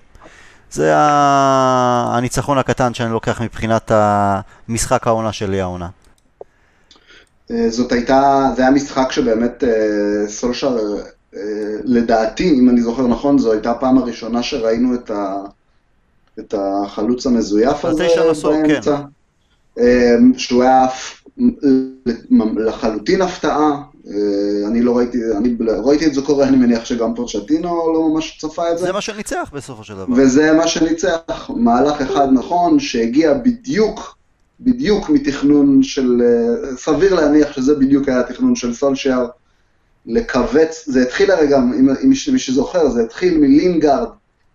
[0.71, 5.89] זה הניצחון הקטן שאני לוקח מבחינת המשחק העונה שלי העונה.
[7.69, 9.65] זאת הייתה, זה היה משחק שבאמת
[10.27, 10.79] סולשר,
[11.85, 15.37] לדעתי, אם אני זוכר נכון, זו הייתה הפעם הראשונה שראינו את ה...
[16.39, 18.07] את החלוץ המזויף הזה
[18.43, 18.97] באמצע,
[19.75, 19.83] כן.
[20.37, 20.87] שהוא היה
[22.57, 23.83] לחלוטין הפתעה, אה,
[24.67, 28.73] אני לא ראיתי, אני ראיתי את זה קורה, אני מניח שגם פורשטינו לא ממש צפה
[28.73, 28.87] את זה.
[28.87, 30.07] זה מה שניצח בסופו של דבר.
[30.17, 34.17] וזה מה שניצח, מהלך אחד נכון, שהגיע בדיוק,
[34.61, 39.27] בדיוק מתכנון של, אה, סביר להניח שזה בדיוק היה התכנון של סולשייר,
[40.07, 44.09] לכווץ, זה התחיל הרי גם, אם מי שזוכר, זה התחיל מלינגארד,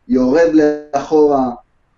[0.07, 1.49] יורד לאחורה,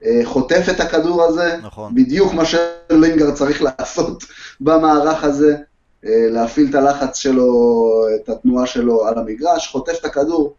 [0.06, 1.96] אה, חוטף את הכדור הזה, נכון.
[1.96, 4.24] בדיוק מה שלינגר צריך לעשות
[4.62, 5.62] במערך הזה, אה,
[6.04, 7.82] להפעיל את הלחץ שלו,
[8.16, 10.54] את התנועה שלו על המגרש, חוטף את הכדור,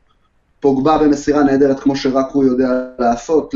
[0.61, 2.68] פוגבה במסירה נהדרת כמו שרק הוא יודע
[2.99, 3.55] לעשות,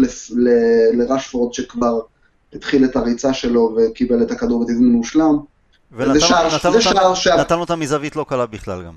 [0.93, 2.01] לרשפורד שכבר
[2.55, 5.39] התחיל את הריצה שלו וקיבל את הכדור בתזמון מושלם.
[7.41, 8.93] ונתן אותה מזווית לא קלה בכלל גם.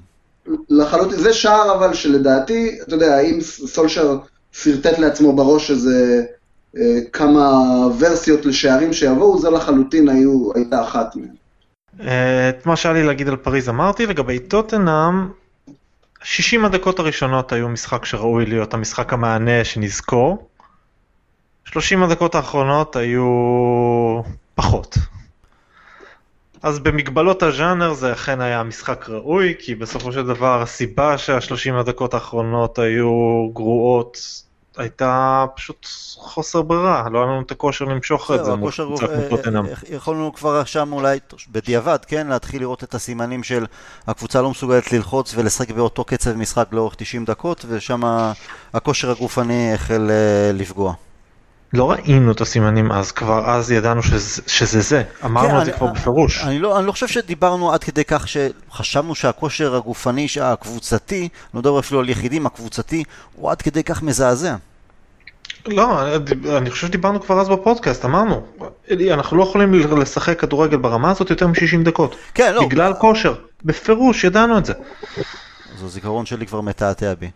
[0.70, 4.18] לחלוטין, זה שער אבל שלדעתי, אתה יודע, אם סולשר
[4.52, 6.24] שרטט לעצמו בראש איזה
[6.78, 7.62] אה, כמה
[8.00, 11.45] ורסיות לשערים שיבואו, זה לחלוטין היו, הייתה אחת מהן.
[12.02, 15.28] את מה שהיה לי להגיד על פריז אמרתי, לגבי טוטנאם,
[16.24, 20.48] 60 הדקות הראשונות היו משחק שראוי להיות המשחק המענה שנזכור.
[21.66, 24.22] 30 הדקות האחרונות היו
[24.56, 24.98] פחות.
[26.64, 32.14] אז במגבלות הז'אנר זה אכן היה משחק ראוי, כי בסופו של דבר הסיבה שהשלושים הדקות
[32.14, 34.45] האחרונות היו גרועות
[34.78, 39.38] הייתה פשוט חוסר ברירה, לא היה לנו את הכושר למשוך את זה מול קבוצה כמו
[39.38, 39.66] טוטנאם.
[39.90, 41.20] יכולנו כבר שם אולי
[41.52, 43.66] בדיעבד, כן, להתחיל לראות את הסימנים של
[44.08, 48.02] הקבוצה לא מסוגלת ללחוץ ולשחק באותו קצב משחק לאורך 90 דקות, ושם
[48.74, 50.94] הכושר הגופני החל אה, לפגוע.
[51.76, 55.72] לא ראינו את הסימנים אז, כבר אז ידענו שזה, שזה זה, אמרנו כן, את זה
[55.72, 56.44] כבר בפירוש.
[56.44, 61.80] אני לא, אני לא חושב שדיברנו עד כדי כך שחשבנו שהכושר הגופני הקבוצתי, לא מדבר
[61.80, 63.04] אפילו על יחידים, הקבוצתי,
[63.36, 64.56] הוא עד כדי כך מזעזע.
[65.68, 66.16] לא,
[66.58, 68.42] אני חושב שדיברנו כבר אז בפודקאסט, אמרנו,
[69.12, 72.16] אנחנו לא יכולים לשחק כדורגל ברמה הזאת יותר מ-60 דקות.
[72.34, 72.66] כן, לא.
[72.66, 74.74] בגלל כושר, בפירוש, ידענו את זה.
[75.76, 77.30] אז הזיכרון שלי כבר מתעתע בי.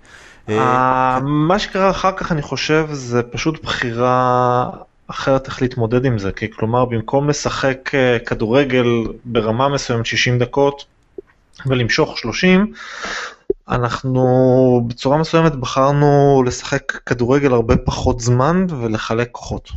[0.49, 4.69] אה, מה שקרה אחר כך אני חושב זה פשוט בחירה
[5.07, 8.85] אחרת איך להתמודד עם זה, כי כלומר במקום לשחק אה, כדורגל
[9.25, 10.85] ברמה מסוימת 60 דקות
[11.65, 12.73] ולמשוך 30,
[13.69, 19.69] אנחנו בצורה מסוימת בחרנו לשחק כדורגל הרבה פחות זמן ולחלק כוחות.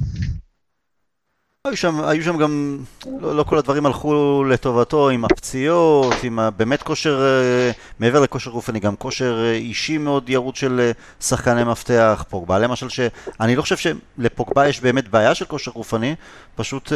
[1.66, 2.78] היו שם, היו שם גם,
[3.20, 8.80] לא, לא כל הדברים הלכו לטובתו עם הפציעות, עם באמת כושר, אה, מעבר לכושר גופני,
[8.80, 10.90] גם כושר אה, אישי מאוד ירוד של אה,
[11.20, 16.14] שחקני מפתח, פוגבה למשל, שאני לא חושב שלפוגבה יש באמת בעיה של כושר גופני,
[16.54, 16.92] פשוט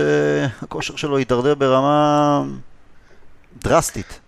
[0.63, 2.43] הכושר שלו הידרדר ברמה
[3.63, 4.21] דרסטית.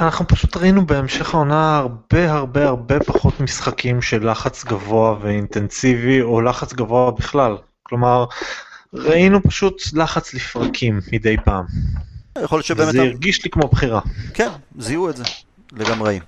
[0.00, 6.40] אנחנו פשוט ראינו בהמשך העונה הרבה הרבה הרבה פחות משחקים של לחץ גבוה ואינטנסיבי, או
[6.40, 7.56] לחץ גבוה בכלל.
[7.82, 8.24] כלומר,
[8.94, 11.64] ראינו פשוט לחץ לפרקים מדי פעם.
[12.42, 12.92] יכול להיות שבאמת...
[12.92, 14.00] זה הרגיש לי כמו בחירה.
[14.34, 15.24] כן, זיהו את זה,
[15.72, 16.20] לגמרי.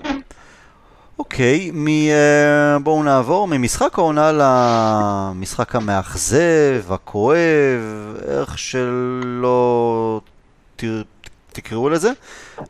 [1.19, 1.89] אוקיי, מ...
[1.89, 10.21] אה, בואו נעבור ממשחק העונה למשחק המאכזב, הכואב, איך שלא
[10.77, 10.85] ת...
[11.53, 12.11] תקראו לזה.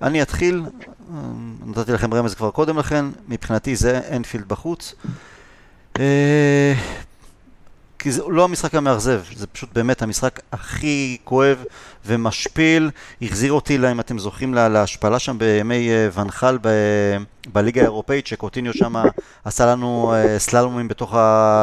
[0.03, 0.63] אני אתחיל,
[1.15, 1.21] אה,
[1.67, 4.95] נתתי לכם רמז כבר קודם לכן, מבחינתי זה אנפילד בחוץ.
[7.99, 11.65] כי זה לא המשחק המאכזב, זה פשוט באמת המשחק הכי כואב
[12.07, 12.91] ומשפיל.
[13.23, 16.59] החזיר אותי, אם אתם זוכרים, להשפלה שם בימי אה, ונחל
[17.53, 18.95] בליגה האירופאית, שקוטיניו שם
[19.45, 21.17] עשה לנו אה, סללומים בתוך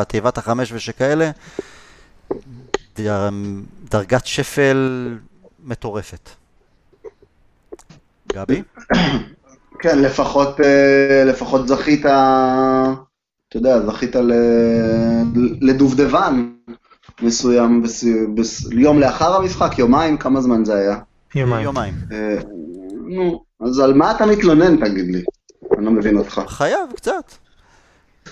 [0.08, 1.32] תיבת החמש ושכאלה.
[3.90, 5.18] דרגת שפל
[5.64, 6.30] מטורפת.
[8.34, 8.62] גבי?
[9.80, 12.06] כן, לפחות, אה, לפחות זכית,
[13.54, 15.24] אתה יודע, זכית ל-
[15.62, 16.49] לדובדבן
[17.22, 18.04] מסוים, בס-
[18.36, 20.97] בס- יום לאחר המשחק, יומיים, כמה זמן זה היה?
[21.36, 21.64] יומיים.
[21.64, 21.93] יומיים.
[22.12, 22.36] אה,
[23.16, 25.24] נו, אז על מה אתה מתלונן, תגיד לי?
[25.78, 26.41] אני לא מבין אותך.
[26.47, 27.32] חייב, קצת.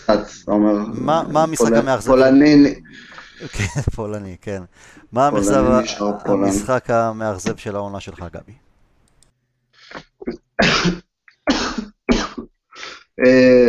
[0.05, 0.13] אתה
[0.47, 0.74] אומר...
[0.93, 2.11] מה- מה המשחק המאכזב?
[2.11, 2.76] פולני,
[3.51, 4.63] כן, פולני, כן.
[5.11, 5.30] מה.
[6.26, 8.53] המשחק המאכזב של העונה שלך, גבי?
[13.20, 13.68] אה,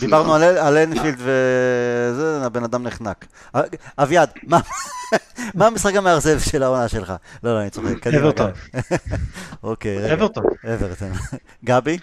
[0.00, 3.26] דיברנו על- אנפילד וזה, הבן אדם נחנק.
[3.56, 3.60] אה,
[3.98, 4.30] אביעד,
[5.54, 7.12] מה- המשחק המאכזב של העונה שלך?
[7.44, 8.22] לא, לא, אני צוחק, קדימה.
[8.22, 8.50] אברטון.
[9.62, 10.14] אוקיי, רגע.
[10.14, 10.44] אברטון.
[10.74, 11.08] אברטון.
[11.64, 11.98] גבי?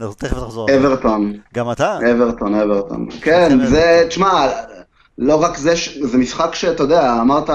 [0.00, 0.68] אנחנו תכף נחזור.
[0.76, 1.98] אברטון, גם אתה?
[2.12, 3.08] אברטון, אברטון.
[3.20, 3.66] כן.
[3.66, 4.48] זה, תשמע,
[5.18, 7.50] לא רק זה, זה משחק שאתה יודע, אמרת,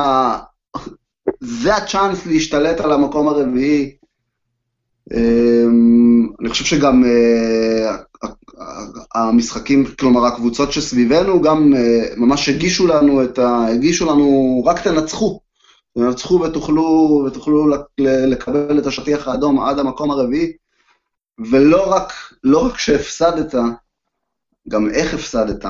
[1.41, 3.95] זה הצ'אנס להשתלט על המקום הרביעי.
[5.13, 7.97] אמ, אני חושב שגם אה,
[9.15, 13.65] המשחקים, כלומר הקבוצות שסביבנו גם אה, ממש הגישו לנו את ה...
[13.67, 15.39] הגישו לנו, רק תנצחו.
[15.97, 17.67] תנצחו ותוכלו, ותוכלו
[17.99, 20.51] לקבל את השטיח האדום עד המקום הרביעי.
[21.51, 23.55] ולא רק, לא רק שהפסדת,
[24.69, 25.65] גם איך הפסדת.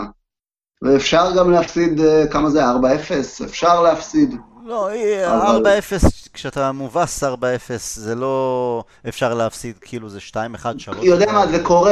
[0.81, 3.43] ואפשר גם להפסיד, אה, כמה זה, 4-0?
[3.43, 4.35] אפשר להפסיד.
[4.65, 10.97] לא, אה, אבל- 4-0, כשאתה מובס 4-0, זה לא אפשר להפסיד, כאילו זה 2-1, 3
[11.05, 11.91] יודע מה, זה קורה,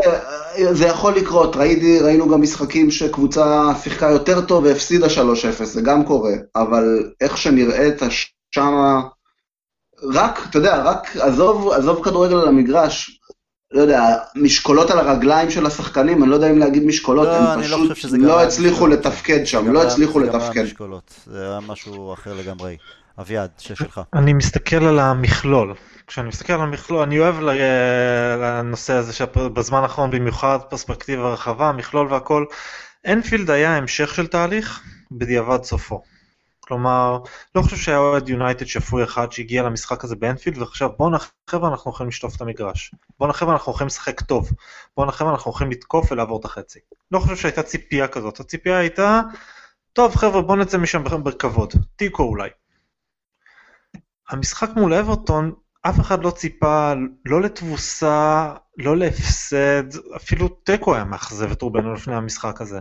[0.72, 1.56] זה יכול לקרות.
[1.56, 6.34] ראיתי, ראינו גם משחקים שקבוצה שיחקה יותר טוב והפסידה 3-0, זה גם קורה.
[6.56, 6.84] אבל
[7.22, 8.02] איך שנראית
[8.52, 9.02] שמה,
[10.14, 13.21] רק, אתה יודע, רק עזוב, עזוב כדורגל על המגרש,
[13.72, 14.02] לא יודע,
[14.36, 18.12] משקולות על הרגליים של השחקנים, אני לא יודע אם להגיד משקולות, לא, הם לא פשוט
[18.20, 19.06] לא היה הצליחו משקולות.
[19.06, 20.64] לתפקד שם, לא הצליחו לתפקד.
[20.64, 22.78] משקולות, זה היה משהו אחר לגמרי.
[23.20, 24.02] אביעד, שש שלך.
[24.14, 25.74] אני מסתכל על המכלול.
[26.08, 27.52] כשאני מסתכל על המכלול, אני אוהב ל-
[28.42, 32.46] לנושא הזה שבזמן האחרון במיוחד פרספקטיבה רחבה, המכלול והכל.
[33.08, 34.80] אנפילד היה המשך של תהליך,
[35.12, 36.02] בדיעבד סופו.
[36.72, 37.18] כלומר,
[37.56, 41.18] לא חושב שהיה אוהד יונייטד שפוי אחד שהגיע למשחק הזה באנפילד וחשב בואנה
[41.50, 42.92] חבר'ה אנחנו יכולים לשטוף את המגרש.
[43.20, 44.50] בואנה חבר'ה אנחנו יכולים לשחק טוב.
[44.98, 46.80] בואנה חבר'ה אנחנו יכולים לתקוף ולעבור את החצי.
[47.12, 49.22] לא חושב שהייתה ציפייה כזאת, הציפייה הייתה,
[49.94, 52.50] טוב חבר'ה בואו נצא משם בכבוד, תיקו אולי.
[54.30, 56.94] המשחק מול אברטון, אף אחד לא ציפה
[57.26, 62.80] לא לתבוסה, לא להפסד, אפילו תיקו היה מאכזב את רובנו לפני המשחק הזה.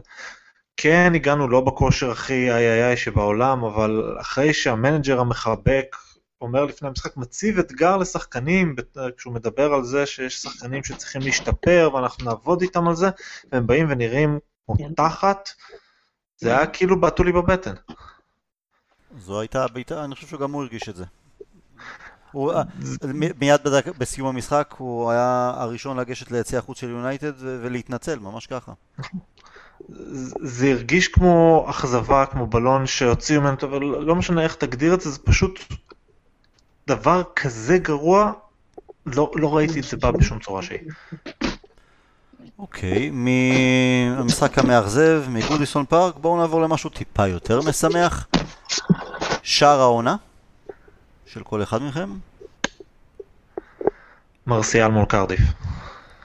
[0.76, 5.96] כן, הגענו לא בכושר הכי איי איי איי שבעולם, אבל אחרי שהמנג'ר המחבק
[6.40, 8.76] אומר לפני המשחק, מציב אתגר לשחקנים,
[9.16, 13.10] כשהוא מדבר על זה שיש שחקנים שצריכים להשתפר ואנחנו נעבוד איתם על זה,
[13.52, 15.48] והם באים ונראים כמו תחת,
[16.36, 17.74] זה היה כאילו בעטו לי בבטן.
[19.18, 21.04] זו הייתה הבעיטה, אני חושב שגם הוא הרגיש את זה.
[22.32, 22.62] הוא, אה,
[23.40, 28.72] מיד בדק, בסיום המשחק הוא היה הראשון לגשת ליציע החוץ של יונייטד ולהתנצל, ממש ככה.
[30.42, 35.10] זה הרגיש כמו אכזבה, כמו בלון שהוציאו ממנו, אבל לא משנה איך תגדיר את זה,
[35.10, 35.60] זה פשוט
[36.86, 38.32] דבר כזה גרוע,
[39.06, 40.78] לא, לא ראיתי את זה בא בשום צורה שהיא.
[42.58, 48.26] אוקיי, מהמשחק המאכזב, מגודיסון פארק, בואו נעבור למשהו טיפה יותר משמח.
[49.42, 50.16] שער העונה
[51.26, 52.10] של כל אחד מכם,
[54.46, 55.40] מרסיאל מול קרדיף.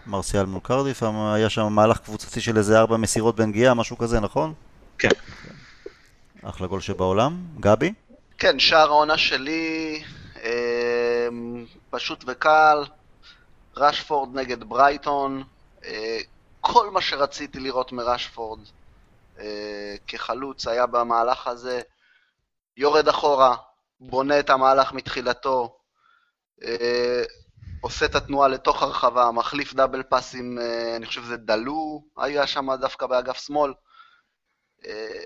[0.07, 1.03] מרסיאל מול קרדיף,
[1.33, 4.53] היה שם מהלך קבוצתי של איזה ארבע מסירות בנגיעה, משהו כזה, נכון?
[4.97, 5.09] כן.
[6.43, 7.37] אחלה גול שבעולם.
[7.59, 7.93] גבי?
[8.37, 10.03] כן, שער העונה שלי,
[10.43, 11.27] אה,
[11.89, 12.83] פשוט וקל,
[13.77, 15.43] רשפורד נגד ברייטון,
[15.85, 16.19] אה,
[16.61, 18.59] כל מה שרציתי לראות מרשפורד
[19.39, 21.81] אה, כחלוץ היה במהלך הזה,
[22.77, 23.55] יורד אחורה,
[23.99, 25.77] בונה את המהלך מתחילתו,
[26.63, 27.23] אה,
[27.85, 32.75] עושה את התנועה לתוך הרחבה, מחליף double פאסים, אה, אני חושב שזה דלו, היה שם
[32.75, 33.73] דווקא באגף שמאל.
[34.85, 35.23] אה,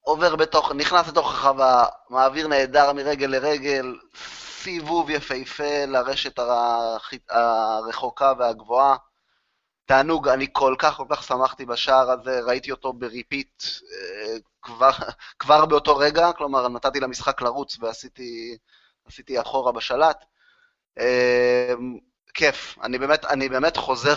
[0.00, 3.98] עובר בתוך, נכנס לתוך הרחבה, מעביר נהדר מרגל לרגל,
[4.62, 8.96] סיבוב יפהפה לרשת הרח- הרחוקה והגבוהה.
[9.84, 13.62] תענוג, אני כל כך כל כך שמחתי בשער הזה, ראיתי אותו ב repeat
[13.92, 14.90] אה, כבר,
[15.38, 18.56] כבר באותו רגע, כלומר נתתי למשחק לרוץ ועשיתי
[19.08, 20.24] עשיתי אחורה בשלט.
[20.98, 21.74] אה,
[22.34, 24.14] כיף, אני באמת, אני באמת חוזר,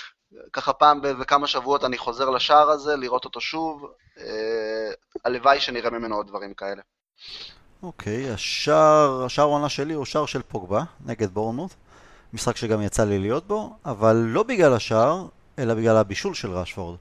[0.52, 3.86] ככה פעם באיזה כמה שבועות אני חוזר לשער הזה, לראות אותו שוב.
[4.18, 4.90] אה,
[5.24, 6.82] הלוואי שנראה ממנו עוד דברים כאלה.
[7.82, 11.74] אוקיי, השער, השער העונה שלי הוא שער של פוגבה נגד בורנמוט.
[12.32, 15.26] משחק שגם יצא לי להיות בו, אבל לא בגלל השער,
[15.58, 16.96] אלא בגלל הבישול של רשפורד.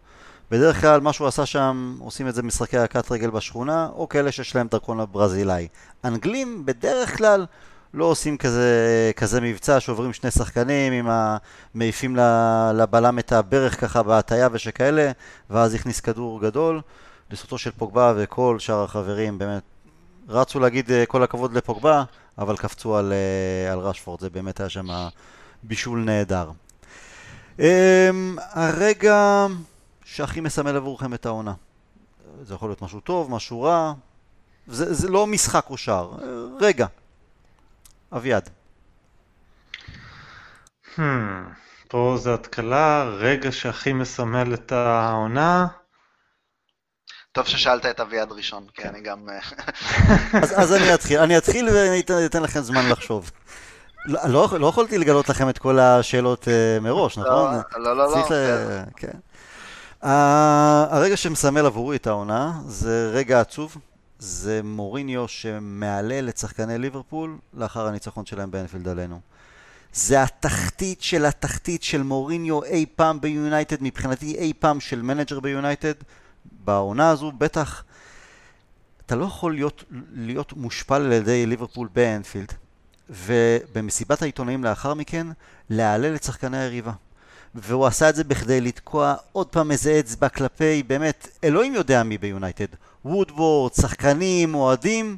[0.52, 4.32] בדרך כלל מה שהוא עשה שם, עושים את זה במשחקי הקט רגל בשכונה, או כאלה
[4.32, 5.68] שיש להם דרכון הברזילאי.
[6.06, 7.46] אנגלים בדרך כלל
[7.94, 11.08] לא עושים כזה, כזה מבצע שעוברים שני שחקנים עם
[11.76, 12.16] המעיפים
[12.74, 15.12] לבלם את הברך ככה בהטייה ושכאלה,
[15.50, 16.82] ואז הכניס כדור גדול.
[17.32, 19.64] לזכותו של פוגבה וכל שאר החברים באמת
[20.30, 22.04] רצו להגיד אה, כל הכבוד לפוגבה,
[22.38, 24.88] אבל קפצו על, אה, על רשפורד, זה באמת היה שם
[25.64, 26.52] בישול נהדר.
[27.60, 27.66] אמ,
[28.52, 29.48] הרגע
[30.06, 31.54] שהכי מסמל עבורכם את העונה.
[32.44, 33.94] זה יכול להיות משהו טוב, משהו רע,
[34.68, 36.12] זה, זה לא משחק או שער,
[36.60, 36.86] רגע.
[38.14, 38.50] אביעד.
[40.96, 41.02] Hmm,
[41.88, 45.68] פה זה התקלה, רגע שהכי מסמל את העונה.
[47.32, 49.30] טוב ששאלת את אביעד ראשון, כי אני גם...
[49.30, 49.40] אה,
[50.44, 53.32] אז, אז אני אתחיל, אני אתחיל ואני אתן לכם זמן לחשוב.
[54.06, 57.56] לא, לא, לא יכולתי לגלות לכם את כל השאלות uh, מראש, נכון?
[57.76, 58.16] לא, לא, לא.
[58.16, 58.26] לא.
[58.96, 59.18] כן.
[60.02, 63.78] הרגע שמסמל עבורי את העונה זה רגע עצוב.
[64.22, 69.20] זה מוריניו שמהלל את שחקני ליברפול לאחר הניצחון שלהם באנפילד עלינו.
[69.94, 75.94] זה התחתית של התחתית של מוריניו אי פעם ביונייטד, מבחינתי אי פעם של מנג'ר ביונייטד,
[76.66, 77.84] בעונה הזו בטח
[79.06, 82.54] אתה לא יכול להיות, להיות מושפל על ידי ליברפול באנפילד
[83.10, 85.28] ובמסיבת העיתונאים לאחר מכן
[85.70, 86.92] להעלל את שחקני היריבה.
[87.56, 92.18] והוא עשה את זה בכדי לתקוע עוד פעם איזה אצבע כלפי, באמת, אלוהים יודע מי
[92.18, 92.66] ביונייטד.
[93.06, 95.18] וודוורד, שחקנים, אוהדים,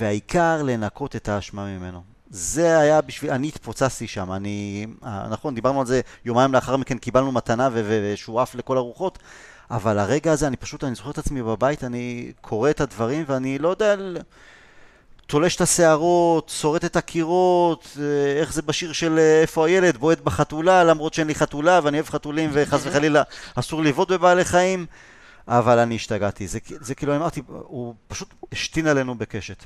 [0.00, 2.02] והעיקר לנקות את האשמה ממנו.
[2.30, 6.98] זה היה בשביל, אני התפוצצתי שם, אני, אה, נכון, דיברנו על זה יומיים לאחר מכן,
[6.98, 9.18] קיבלנו מתנה ושהוא עף לכל הרוחות,
[9.70, 13.58] אבל הרגע הזה, אני פשוט, אני זוכר את עצמי בבית, אני קורא את הדברים ואני
[13.58, 13.96] לא יודע,
[15.30, 20.20] תולש את השערות, שורט את הקירות, אה, איך זה בשיר של אה, איפה הילד, בועט
[20.20, 23.22] בחתולה, למרות שאין לי חתולה ואני אוהב חתולים וחס וחלילה
[23.54, 24.86] אסור לבעוט בבעלי חיים.
[25.48, 26.46] אבל אני השתגעתי.
[26.46, 29.64] זה, זה כאילו, אמרתי, הוא פשוט השתין עלינו בקשת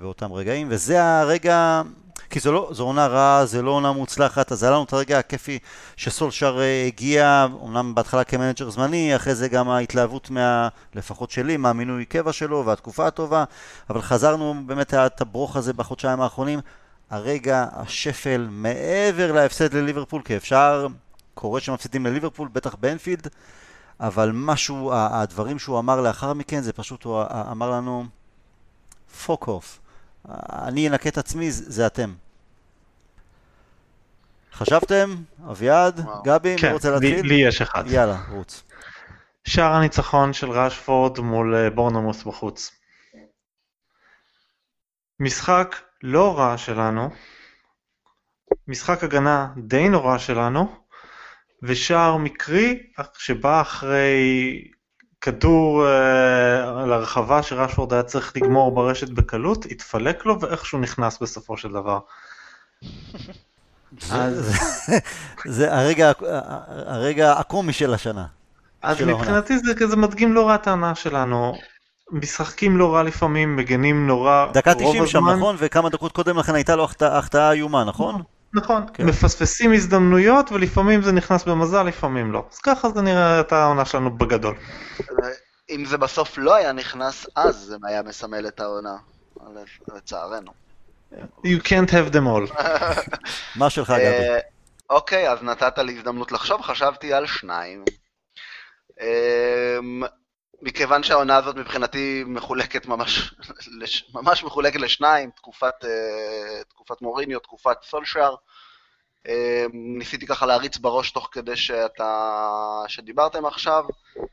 [0.00, 1.82] באותם רגעים, וזה הרגע,
[2.30, 5.18] כי זו, לא, זו עונה רעה, זה לא עונה מוצלחת, אז היה לנו את הרגע
[5.18, 5.58] הכיפי
[5.96, 12.04] שסולשר אה, הגיע, אמנם בהתחלה כמנג'ר זמני, אחרי זה גם ההתלהבות מה, לפחות שלי, מהמינוי
[12.04, 13.44] קבע שלו והתקופה הטובה,
[13.90, 16.60] אבל חזרנו באמת את הברוך הזה בחודשיים האחרונים.
[17.10, 20.86] הרגע, השפל, מעבר להפסד לליברפול, כי אפשר,
[21.34, 23.28] קורה שמפסידים לליברפול, בטח באנפילד,
[24.00, 28.04] אבל משהו, הדברים שהוא אמר לאחר מכן, זה פשוט, הוא אמר לנו,
[29.26, 29.80] fuck off.
[30.52, 32.14] אני אנקה את עצמי, זה אתם.
[34.52, 35.14] חשבתם?
[35.50, 36.00] אביעד?
[36.24, 36.56] גבי?
[36.58, 37.14] כן, מי רוצה להתחיל?
[37.14, 37.84] לי, לי יש אחד.
[37.86, 38.62] יאללה, רוץ.
[39.44, 42.70] שער הניצחון של ראשפורד מול אה, בורנמוס בחוץ.
[45.20, 47.10] משחק לא רע שלנו,
[48.68, 50.76] משחק הגנה די נורא שלנו,
[51.62, 52.82] ושער מקרי
[53.18, 54.64] שבא אחרי
[55.24, 61.72] כדור uh, לרחבה שרשפורד היה צריך לגמור ברשת בקלות, התפלק לו ואיכשהו נכנס בסופו של
[61.72, 61.98] דבר.
[65.46, 66.12] זה הרגע,
[66.68, 68.26] הרגע הקומי של השנה.
[68.82, 71.54] אז מבחינתי זה כזה מדגים לא רע את העונה שלנו.
[72.10, 74.46] משחקים לא רע לפעמים, מגנים נורא.
[74.52, 75.56] דקה 90 שם, נכון?
[75.58, 78.22] וכמה דקות קודם לכן הייתה לו החטאה איומה, נכון?
[78.54, 79.06] נכון, כן.
[79.06, 82.44] מפספסים הזדמנויות ולפעמים זה נכנס במזל, לפעמים לא.
[82.52, 84.56] אז ככה זה נראה את העונה שלנו בגדול.
[85.70, 88.96] אם זה בסוף לא היה נכנס, אז זה היה מסמל את העונה,
[89.96, 90.52] לצערנו.
[91.44, 92.62] You can't have them all.
[93.58, 94.04] מה שלך, גבי?
[94.04, 94.38] אה,
[94.90, 97.84] אוקיי, אז נתת לי הזדמנות לחשוב, חשבתי על שניים.
[100.62, 103.34] אמ, מכיוון שהעונה הזאת מבחינתי מחולקת ממש,
[104.14, 108.34] ממש מחולקת לשניים, תקופת, אה, תקופת מוריניו, תקופת סולשאר.
[109.28, 113.84] אה, ניסיתי ככה להריץ בראש תוך כדי שאתה, שדיברתם עכשיו,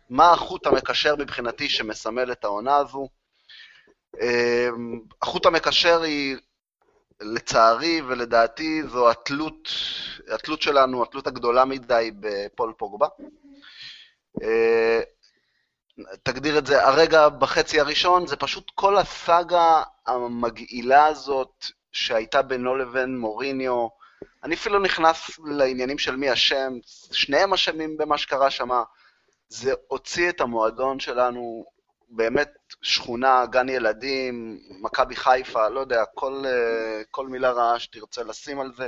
[0.10, 3.08] מה החוט המקשר מבחינתי שמסמל את העונה הזו.
[4.22, 4.70] אה,
[5.22, 6.38] החוט המקשר היא,
[7.22, 9.70] לצערי ולדעתי, זו התלות,
[10.34, 13.08] התלות שלנו, התלות הגדולה מדי בפול פוגבה.
[16.24, 23.18] תגדיר את זה, הרגע בחצי הראשון, זה פשוט כל הסאגה המגעילה הזאת שהייתה בינו לבין
[23.18, 23.88] מוריניו.
[24.44, 26.74] אני אפילו נכנס לעניינים של מי אשם,
[27.12, 28.70] שניהם אשמים במה שקרה שם.
[29.50, 31.66] זה הוציא את המועדון שלנו,
[32.10, 36.44] באמת שכונה, גן ילדים, מכבי חיפה, לא יודע, כל,
[37.12, 38.88] כל מילה רעה שתרצה לשים על זה.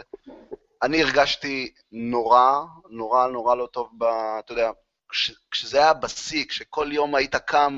[0.84, 4.04] אני הרגשתי נורא, נורא נורא לא טוב, ב,
[4.40, 4.72] אתה יודע,
[5.14, 7.78] כש, כשזה היה בשיא, כשכל יום היית קם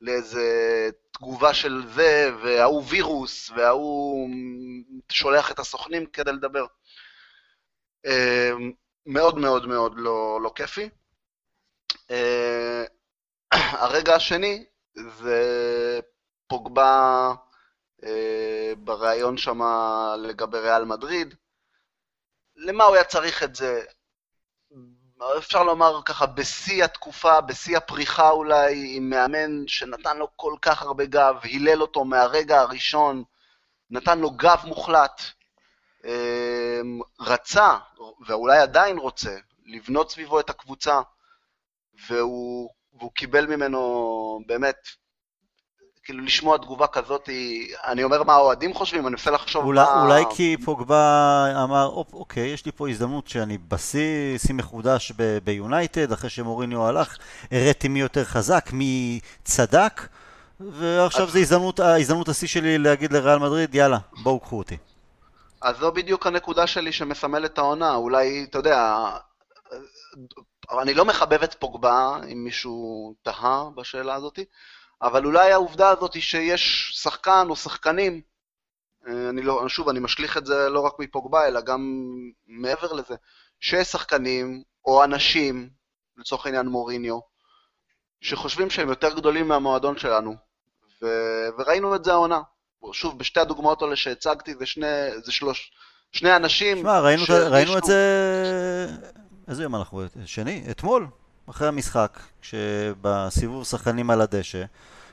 [0.00, 0.46] לאיזה
[1.10, 4.30] תגובה של זה, וההוא וירוס, וההוא
[5.12, 6.66] שולח את הסוכנים כדי לדבר.
[8.06, 8.72] אמ,
[9.06, 10.88] מאוד מאוד מאוד לא, לא כיפי.
[12.10, 12.84] אה,
[13.52, 14.64] הרגע השני
[14.94, 16.00] זה
[16.46, 17.32] פוגבה
[18.04, 19.60] אה, בריאיון שם
[20.18, 21.34] לגבי ריאל מדריד.
[22.56, 23.84] למה הוא היה צריך את זה?
[25.38, 31.06] אפשר לומר ככה, בשיא התקופה, בשיא הפריחה אולי, עם מאמן שנתן לו כל כך הרבה
[31.06, 33.24] גב, הילל אותו מהרגע הראשון,
[33.90, 35.22] נתן לו גב מוחלט,
[36.04, 37.78] אמ, רצה,
[38.26, 41.00] ואולי עדיין רוצה, לבנות סביבו את הקבוצה,
[42.08, 44.88] והוא, והוא קיבל ממנו באמת
[46.08, 47.28] כאילו לשמוע תגובה כזאת,
[47.84, 50.02] אני אומר מה האוהדים חושבים, אני מנסה לחשוב אולי, מה...
[50.02, 55.12] אולי כי פוגבה אמר, אוקיי, יש לי פה הזדמנות שאני בשיא, שיא מחודש
[55.44, 57.16] ביונייטד, אחרי שמוריניו הלך,
[57.50, 60.08] הראיתי מי יותר חזק, מי צדק,
[60.60, 61.32] ועכשיו אז...
[61.32, 64.76] זו הזדמנות, ההזדמנות השיא שלי להגיד לריאל מדריד, יאללה, בואו קחו אותי.
[65.62, 69.06] אז זו בדיוק הנקודה שלי שמסמלת את העונה, אולי, אתה יודע,
[70.82, 74.44] אני לא מחבב את פוגבה, אם מישהו תהה בשאלה הזאתי,
[75.02, 78.20] אבל אולי העובדה הזאת היא שיש שחקן או שחקנים,
[79.06, 82.10] אה, אני לא, שוב, אני משליך את זה לא רק מפוגבה, אלא גם
[82.46, 83.14] מעבר לזה,
[83.60, 85.70] שיש שחקנים או אנשים,
[86.16, 87.18] לצורך העניין מוריניו,
[88.20, 90.34] שחושבים שהם יותר גדולים מהמועדון שלנו,
[91.02, 91.06] ו...
[91.58, 92.40] וראינו את זה העונה.
[92.92, 94.86] שוב, בשתי הדוגמאות האלה שהצגתי, זה שני,
[95.24, 95.72] זה שלוש,
[96.12, 96.78] שני אנשים...
[96.78, 97.30] שמע, ראינו, ש...
[97.30, 97.96] ראינו את זה...
[99.48, 100.02] איזה יום אנחנו?
[100.26, 100.64] שני?
[100.70, 101.06] אתמול?
[101.50, 104.64] אחרי המשחק, כשבסיבוב שחקנים על הדשא,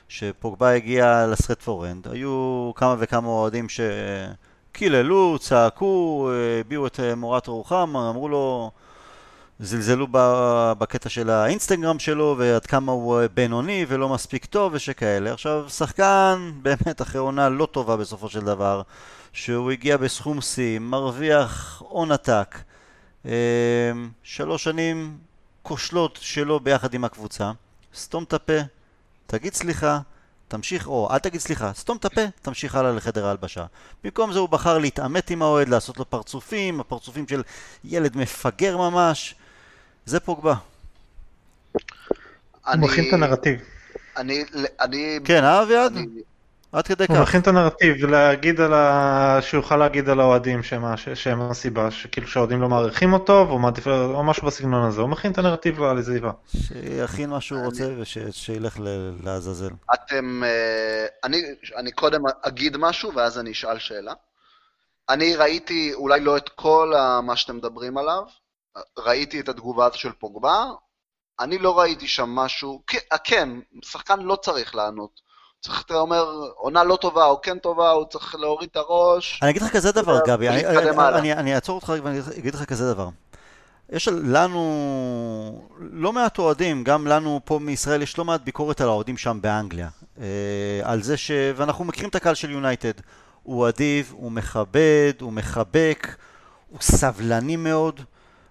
[0.08, 6.30] שפוגבה הגיע לסרט פורנד, היו כמה וכמה אוהדים שקיללו, צעקו,
[6.60, 8.70] הביעו את מורת רוחם, אמרו לו,
[9.60, 10.06] זלזלו
[10.78, 15.32] בקטע של האינסטגרם שלו ועד כמה הוא בינוני ולא מספיק טוב ושכאלה.
[15.32, 18.82] עכשיו, שחקן באמת אחרי עונה לא טובה בסופו של דבר,
[19.32, 22.58] שהוא הגיע בסכום שיא, מרוויח הון עתק,
[24.22, 25.16] שלוש שנים
[25.66, 27.52] כושלות שלו ביחד עם הקבוצה,
[27.94, 28.58] סתום את הפה,
[29.26, 29.98] תגיד סליחה,
[30.48, 33.64] תמשיך, או אל תגיד סליחה, סתום את הפה, תמשיך הלאה לחדר ההלבשה.
[34.04, 37.42] במקום זה הוא בחר להתעמת עם האוהד, לעשות לו פרצופים, הפרצופים של
[37.84, 39.34] ילד מפגר ממש.
[40.04, 40.54] זה פוגבה.
[41.72, 41.82] הוא
[42.76, 43.60] מכין את הנרטיב.
[44.16, 44.44] אני,
[44.80, 45.18] אני...
[45.24, 45.98] כן, אה אביעד?
[46.76, 47.14] עד כדי כך.
[47.14, 49.38] הוא מכין את הנרטיב, להגיד על ה...
[49.40, 53.86] שהוא יוכל להגיד על האוהדים שהם, שהם הסיבה, שכאילו שהאוהדים לא מעריכים אותו, והוא מעדיף,
[53.88, 56.30] או משהו בסגנון הזה, הוא מכין את הנרטיב על עזיבה.
[56.56, 58.76] שיכין מה שהוא רוצה ושילך
[59.24, 59.70] לעזאזל.
[59.94, 61.42] אתם, אה, אני,
[61.76, 64.12] אני קודם אגיד משהו ואז אני אשאל שאלה.
[65.08, 68.22] אני ראיתי אולי לא את כל מה שאתם מדברים עליו,
[68.98, 70.64] ראיתי את התגובה של פוגבה,
[71.40, 72.82] אני לא ראיתי שם משהו,
[73.24, 73.48] כן,
[73.82, 75.25] שחקן לא צריך לענות.
[75.60, 76.24] צריך, אתה אומר,
[76.56, 79.40] עונה לא טובה או כן טובה, הוא צריך להוריד את הראש.
[79.42, 83.08] אני אגיד לך כזה דבר, גבי, אני אעצור אותך ואני אגיד לך כזה דבר.
[83.92, 84.62] יש לנו
[85.78, 89.88] לא מעט אוהדים, גם לנו פה מישראל יש לא מעט ביקורת על האוהדים שם באנגליה.
[90.20, 90.26] אה,
[90.82, 91.30] על זה ש...
[91.56, 92.92] ואנחנו מכירים את הקהל של יונייטד.
[93.42, 96.16] הוא אדיב, הוא מכבד, הוא מחבק,
[96.70, 98.00] הוא סבלני מאוד.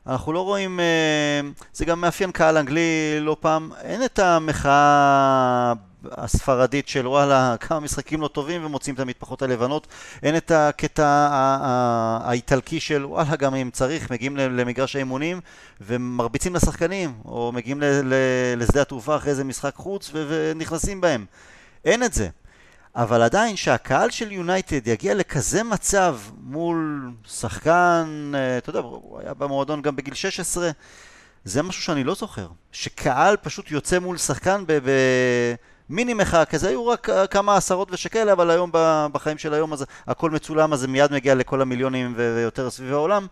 [0.08, 1.41] אנחנו לא רואים, אה,
[1.74, 5.74] זה גם מאפיין קהל אנגלי לא פעם, אין את המחאה
[6.12, 9.88] הספרדית של וואלה, כמה משחקים לא טובים ומוצאים את המטפחות הלבנות.
[10.24, 11.08] אין את הקטע
[12.24, 15.41] האיטלקי של וואלה, גם אם צריך, מגיעים למגרש האימונים
[15.82, 17.84] ומרביצים לשחקנים, או מגיעים
[18.58, 21.26] לשדה התעופה אחרי איזה משחק חוץ ונכנסים בהם.
[21.86, 22.30] אין את זה.
[22.95, 29.34] אבל עדיין שהקהל של יונייטד יגיע לכזה מצב מול שחקן, אה, אתה יודע, הוא היה
[29.34, 30.70] במועדון גם בגיל 16,
[31.45, 32.47] זה משהו שאני לא זוכר.
[32.72, 34.74] שקהל פשוט יוצא מול שחקן ב...
[34.74, 35.56] ב-
[35.89, 38.69] מיני מחאה כזה, היו רק אה, כמה עשרות ושכאלה, אבל היום
[39.11, 43.27] בחיים של היום הזה הכל מצולם, אז זה מיד מגיע לכל המיליונים ויותר סביב העולם.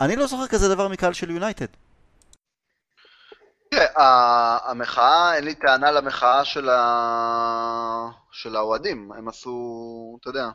[0.00, 1.66] אני לא זוכר כזה דבר מקהל של יונייטד.
[4.64, 8.08] המחאה, אין לי טענה למחאה של, ה...
[8.32, 10.48] של האוהדים, הם עשו, אתה יודע.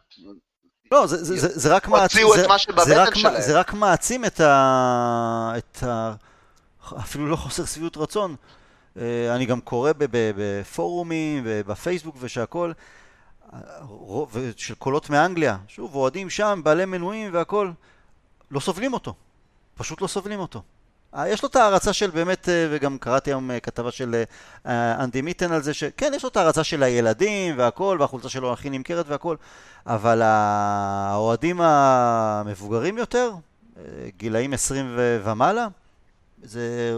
[0.91, 2.47] לא, זה, זה, זה, זה רק מעצים, זה,
[2.83, 3.41] זה, רק, שלהם.
[3.41, 5.53] זה רק מעצים את ה...
[5.57, 6.13] את ה...
[6.99, 8.35] אפילו לא חוסר שביעות רצון.
[8.99, 12.73] אה, אני גם קורא בפורומים ובפייסבוק ושהכול,
[14.55, 17.73] של קולות מאנגליה, שוב, אוהדים שם, בעלי מנויים והכול,
[18.51, 19.13] לא סובלים אותו.
[19.75, 20.61] פשוט לא סובלים אותו.
[21.15, 24.23] אה, יש לו את ההערצה של באמת, אה, וגם קראתי היום כתבה של
[24.65, 28.69] אנדי מיטן על זה, שכן, יש לו את ההערצה של הילדים והכל, והחולצה שלו הכי
[28.69, 29.35] נמכרת והכל,
[29.85, 33.31] אבל האוהדים המבוגרים יותר,
[34.17, 34.85] גילאים 20
[35.23, 35.67] ומעלה,
[36.43, 36.95] זה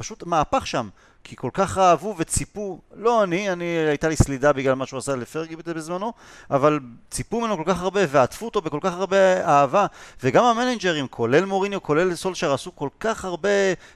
[0.00, 0.88] פשוט מהפך שם.
[1.24, 5.16] כי כל כך אהבו וציפו, לא אני, אני הייתה לי סלידה בגלל מה שהוא עשה
[5.16, 6.12] לפרגי בזמנו,
[6.50, 6.80] אבל
[7.10, 9.86] ציפו ממנו כל כך הרבה ועטפו אותו בכל כך הרבה אהבה,
[10.22, 13.48] וגם המנג'רים, כולל מוריניו, כולל סולשר, עשו כל כך הרבה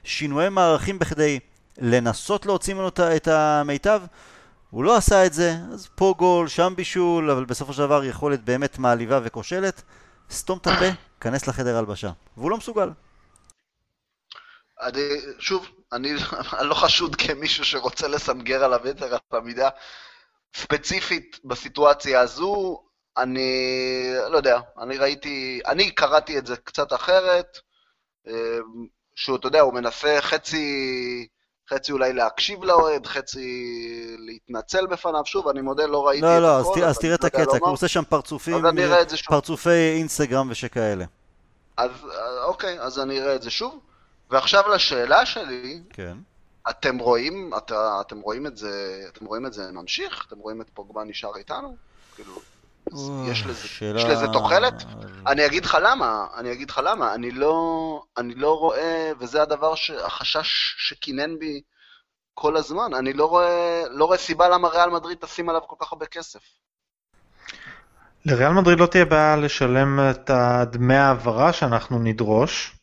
[0.03, 1.39] שינויי מערכים בכדי
[1.77, 4.01] לנסות להוציא ממנו את המיטב.
[4.69, 8.43] הוא לא עשה את זה, אז פה גול, שם בישול, אבל בסופו של דבר יכולת
[8.43, 9.81] באמת מעליבה וכושלת.
[10.31, 10.85] סתום את הפה,
[11.21, 12.11] כנס לחדר הלבשה.
[12.37, 12.89] והוא לא מסוגל.
[15.39, 16.13] שוב, אני
[16.59, 19.69] אני לא חשוד כמישהו שרוצה לסנגר עליו יתר על המידה.
[20.55, 22.81] ספציפית בסיטואציה הזו,
[23.17, 23.51] אני
[24.29, 27.57] לא יודע, אני ראיתי, אני קראתי את זה קצת אחרת,
[28.27, 28.33] אה,
[29.15, 31.27] שהוא, אתה יודע, הוא מנסה חצי,
[31.69, 33.47] חצי אולי להקשיב לאוהד, חצי
[34.19, 37.01] להתנצל בפניו, שוב, אני מודה, לא ראיתי לא, את לא, אז הכל, ת- אז אבל
[37.01, 37.57] תראה את לא הקטע, כי.
[37.65, 39.27] הוא עושה שם פרצופים, אז אני אראה את זה שוב.
[39.27, 41.05] פרצופי אינסטגרם ושכאלה.
[41.77, 43.79] אז אה, אוקיי, אז אני אראה את זה שוב.
[44.29, 46.17] ועכשיו לשאלה שלי, כן.
[46.69, 50.25] אתם רואים, אתה, אתם רואים את זה, אתם רואים את זה ממשיך?
[50.27, 51.77] אתם רואים את פוגבה נשאר איתנו?
[52.15, 52.41] כאילו,
[53.27, 54.83] יש לזה, שאלה- יש לזה תוחלת?
[55.27, 57.55] אני אגיד לך למה, אני אגיד לך למה, אני לא,
[58.17, 61.61] אני לא רואה, וזה הדבר, ש, החשש שקינן בי
[62.33, 65.93] כל הזמן, אני לא רואה, לא רואה סיבה למה ריאל מדריד תשים עליו כל כך
[65.93, 66.39] הרבה כסף.
[68.25, 72.75] לריאל מדריד לא תהיה בעיה לשלם את הדמי העברה שאנחנו נדרוש.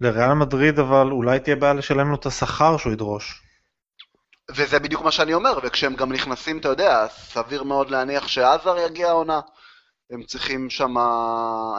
[0.00, 3.42] לריאל מדריד אבל אולי תהיה בעיה לשלם לו את השכר שהוא ידרוש.
[4.50, 9.08] וזה בדיוק מה שאני אומר, וכשהם גם נכנסים, אתה יודע, סביר מאוד להניח שעזר יגיע
[9.08, 9.40] העונה.
[10.10, 10.94] הם צריכים שם,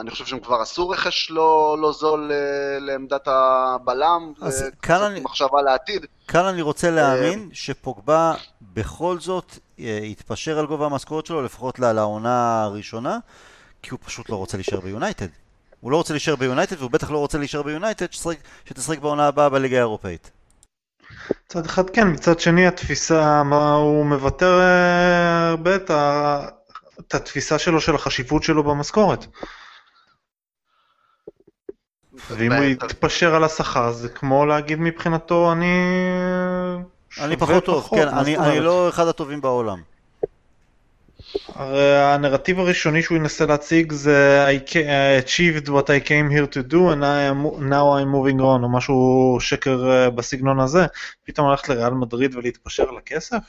[0.00, 2.36] אני חושב שהם כבר עשו רכש לא, לא זול אה,
[2.80, 6.06] לעמדת הבלם, אז כאן אני- מחשבה לעתיד.
[6.28, 12.62] כאן אני רוצה להאמין שפוגבה בכל זאת אה, יתפשר על גובה המשכורת שלו, לפחות לעונה
[12.62, 13.18] הראשונה,
[13.82, 15.26] כי הוא פשוט לא רוצה להישאר ביונייטד.
[15.82, 18.06] הוא לא רוצה להישאר ביונייטד, והוא בטח לא רוצה להישאר ביונייטד,
[18.64, 20.30] שתשחק- בעונה הבאה בליגה האירופאית.
[21.46, 26.38] מצד אחד כן, מצד שני התפיסה, מה הוא מוותר אה, הרבה את, ה...
[27.00, 29.26] את התפיסה שלו של החשיבות שלו במשכורת.
[32.30, 32.64] ואם הוא.
[32.64, 35.74] יתפשר על השכר זה כמו להגיד מבחינתו אני...
[37.20, 38.60] אני פחות טוב, כן, אני?
[38.60, 39.91] לא אחד הטובים בעולם.
[41.54, 46.72] הרי הנרטיב הראשוני שהוא ינסה להציג זה I I achieved what I came here to
[46.72, 50.86] do and I am, now I'm moving on או משהו שקר אה, בסגנון הזה,
[51.24, 53.42] פתאום ללכת לריאל מדריד ולהתפשר על הכסף?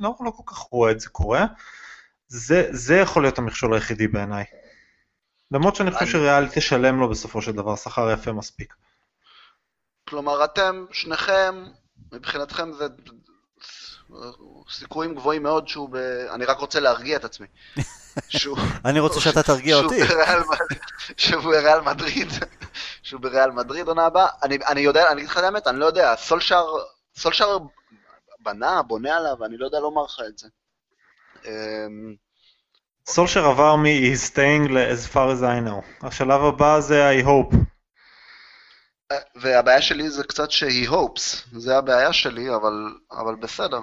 [0.00, 1.46] לא, לא כל כך רואה את זה קורה.
[2.28, 4.44] זה, זה יכול להיות המכשול היחידי בעיניי.
[5.50, 8.74] למרות שאני חושב שריאל תשלם לו בסופו של דבר שכר יפה מספיק.
[10.08, 11.64] כלומר, אתם, שניכם,
[12.12, 12.86] מבחינתכם זה
[14.70, 15.96] סיכויים גבוהים מאוד שהוא ב...
[16.30, 17.46] אני רק רוצה להרגיע את עצמי.
[18.28, 18.58] שהוא...
[18.84, 20.00] אני רוצה שאתה תרגיע אותי.
[21.16, 22.28] שהוא בריאל מדריד,
[23.02, 24.28] שהוא בריאל מדריד עונה הבאה.
[24.42, 26.64] אני, אני יודע, אני אגיד לך את האמת, אני לא יודע, סולשר,
[27.16, 27.58] סולשר
[28.40, 30.48] בנה, בונה עליו, אני לא יודע לומר לך את זה.
[31.44, 32.14] אמ,
[33.06, 36.06] סולשר עבר מ-he's staying as far as I know.
[36.06, 37.56] השלב הבא זה I hope.
[39.36, 43.80] והבעיה שלי זה קצת שהיא הופס, זה הבעיה שלי, אבל, אבל בסדר.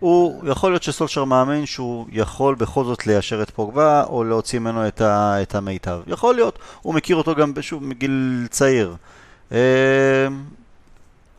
[0.00, 4.88] הוא, יכול להיות שסולשר מאמין שהוא יכול בכל זאת ליישר את פוגבה, או להוציא ממנו
[4.88, 6.00] את, ה, את המיטב.
[6.06, 8.96] יכול להיות, הוא מכיר אותו גם, שוב, מגיל צעיר.
[9.52, 10.28] אה,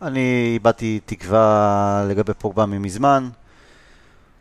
[0.02, 3.30] אני איבדתי תקווה לגבי פוגבה ממזמן.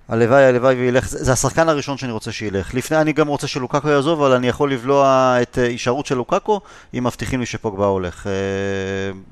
[0.08, 2.74] הלוואי, הלוואי וילך, זה, השחקן הראשון שאני רוצה שילך.
[2.74, 6.60] לפני, אני גם רוצה שלוקקו יעזוב, אבל אני יכול לבלוע את אה, הישארות של לוקקו,
[6.94, 8.26] אם מבטיחים לי שפוגבה הולך.
[8.26, 8.32] אה,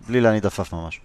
[0.07, 1.01] בלי להניד עפעף ממש.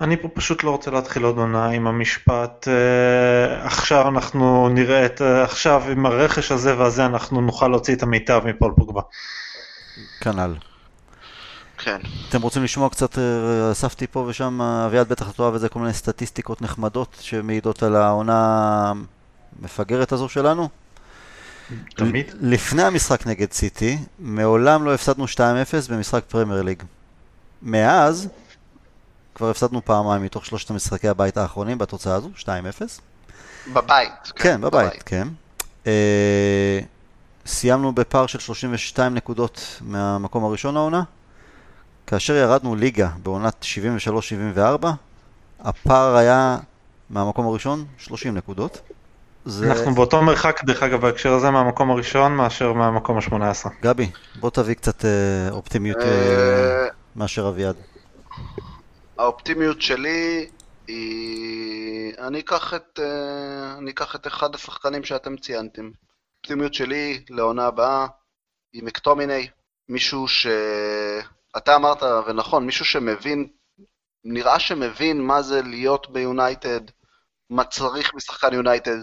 [0.00, 5.20] אני פה פשוט לא רוצה להתחיל עוד עונה עם המשפט אה, עכשיו אנחנו נראה את
[5.20, 9.00] עכשיו עם הרכש הזה והזה אנחנו נוכל להוציא את המיטב מפול פוגבה.
[10.20, 10.54] כנ"ל.
[11.84, 12.00] כן.
[12.28, 15.78] אתם רוצים לשמוע קצת, אה, אספתי פה ושם, אביעד בטח אתה אוהב את זה, כל
[15.80, 18.92] מיני סטטיסטיקות נחמדות שמעידות על העונה
[19.60, 20.68] המפגרת הזו שלנו?
[21.96, 22.26] תמיד.
[22.40, 25.38] לפני המשחק נגד סיטי, מעולם לא הפסדנו 2-0
[25.90, 26.82] במשחק פרמייר ליג.
[27.62, 28.28] מאז,
[29.34, 32.46] כבר הפסדנו פעמיים מתוך שלושת המשחקי הבית האחרונים בתוצאה הזו, 2-0.
[33.72, 34.32] בבית.
[34.36, 35.28] כן, בבית, כן.
[35.86, 36.80] אה,
[37.46, 41.02] סיימנו בפער של 32 נקודות מהמקום הראשון העונה.
[42.06, 43.64] כאשר ירדנו ליגה בעונת
[44.82, 44.86] 73-74,
[45.60, 46.58] הפער היה
[47.10, 48.80] מהמקום הראשון 30 נקודות.
[49.44, 49.72] זה...
[49.72, 53.68] אנחנו באותו מרחק דרך אגב בהקשר הזה מהמקום הראשון מאשר מהמקום ה-18.
[53.82, 55.10] גבי, בוא תביא קצת אה,
[55.50, 57.76] אופטימיות אה, אה, מאשר אביעד.
[59.18, 60.46] האופטימיות שלי
[60.86, 62.14] היא...
[62.18, 65.90] אני אקח את, אה, אני אקח את אחד השחקנים שאתם ציינתם.
[66.36, 68.06] האופטימיות שלי לעונה הבאה
[68.72, 69.48] היא מקטומיני,
[69.88, 70.46] מישהו ש...
[71.56, 73.48] אתה אמרת, ונכון, מישהו שמבין,
[74.24, 76.80] נראה שמבין מה זה להיות ביונייטד,
[77.50, 78.98] מה צריך משחקן יונייטד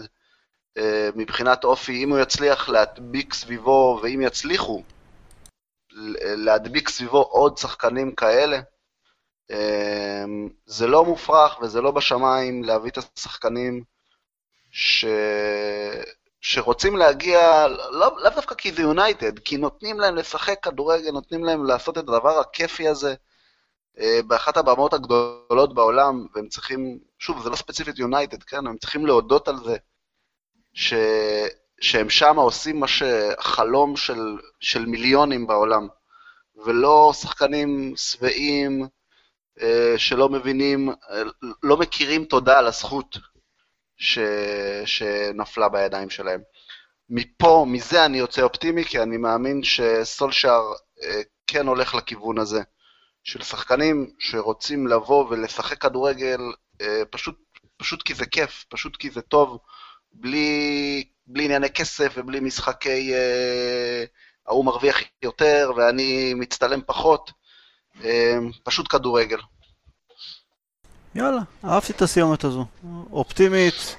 [0.78, 4.82] אה, מבחינת אופי, אם הוא יצליח להדביק סביבו, ואם יצליחו
[6.36, 8.60] להדביק סביבו עוד שחקנים כאלה,
[9.50, 13.84] אמ, זה לא מופרך וזה לא בשמיים להביא את השחקנים
[14.70, 15.04] ש...
[16.42, 21.64] שרוצים להגיע, לא, לאו דווקא כי זה יונייטד, כי נותנים להם לשחק כדורגל, נותנים להם
[21.64, 23.14] לעשות את הדבר הכיפי הזה
[23.98, 28.66] אה, באחת הבמות הגדולות בעולם, והם צריכים, שוב, זה לא ספציפית יונייטד, כן?
[28.66, 29.76] הם צריכים להודות על זה
[30.72, 30.94] ש...
[31.80, 35.88] שהם שם עושים מה שחלום של, של מיליונים בעולם,
[36.56, 38.86] ולא שחקנים שבעים
[39.60, 41.22] אה, שלא מבינים, אה,
[41.62, 43.18] לא מכירים תודה על הזכות
[44.02, 44.18] ש...
[44.84, 46.40] שנפלה בידיים שלהם.
[47.10, 50.62] מפה, מזה אני יוצא אופטימי, כי אני מאמין שסולשאר
[51.02, 52.62] אה, כן הולך לכיוון הזה,
[53.24, 56.40] של שחקנים שרוצים לבוא ולשחק כדורגל
[57.10, 57.38] פשוט,
[57.76, 59.58] פשוט כי זה כיף, פשוט כי זה טוב,
[60.12, 63.12] בלי, בלי ענייני כסף ובלי משחקי
[64.46, 67.30] ההוא מרוויח יותר ואני מצטלם פחות.
[68.64, 69.38] פשוט כדורגל.
[71.14, 72.64] יאללה, אהבתי את הסיומת הזו.
[73.12, 73.96] אופטימית.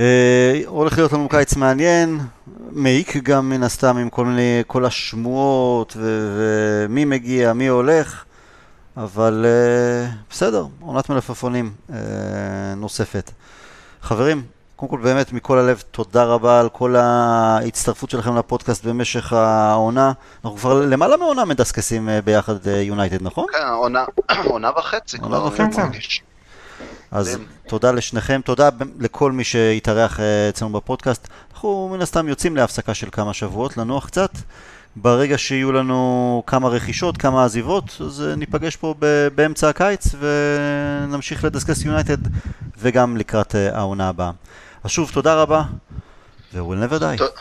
[0.00, 2.20] אה, הולך להיות לנו קיץ מעניין,
[2.70, 8.24] מעיק גם מן הסתם עם כל מיני, כל השמועות ומי מגיע, מי הולך,
[8.96, 11.96] אבל אה, בסדר, עונת מלפפונים אה,
[12.76, 13.30] נוספת.
[14.02, 14.42] חברים,
[14.76, 20.12] קודם כל באמת מכל הלב תודה רבה על כל ההצטרפות שלכם לפודקאסט במשך העונה.
[20.44, 23.46] אנחנו כבר למעלה מעונה מדסקסים אה, ביחד יונייטד, נכון?
[23.52, 24.04] כן, עונה,
[24.52, 25.80] עונה וחצי עונה וחצי.
[27.10, 28.68] אז תודה לשניכם, תודה
[28.98, 31.28] לכל מי שהתארח אה, אצלנו בפודקאסט.
[31.52, 34.30] אנחנו מן הסתם יוצאים להפסקה של כמה שבועות, לנוח קצת.
[34.96, 38.94] ברגע שיהיו לנו כמה רכישות, כמה עזיבות, אז אה, ניפגש פה
[39.34, 42.18] באמצע הקיץ ונמשיך לדסקס יונייטד
[42.78, 44.30] וגם לקראת העונה הבאה.
[44.86, 45.62] אז שוב, תודה רבה,
[46.54, 47.22] ו-we'll never die.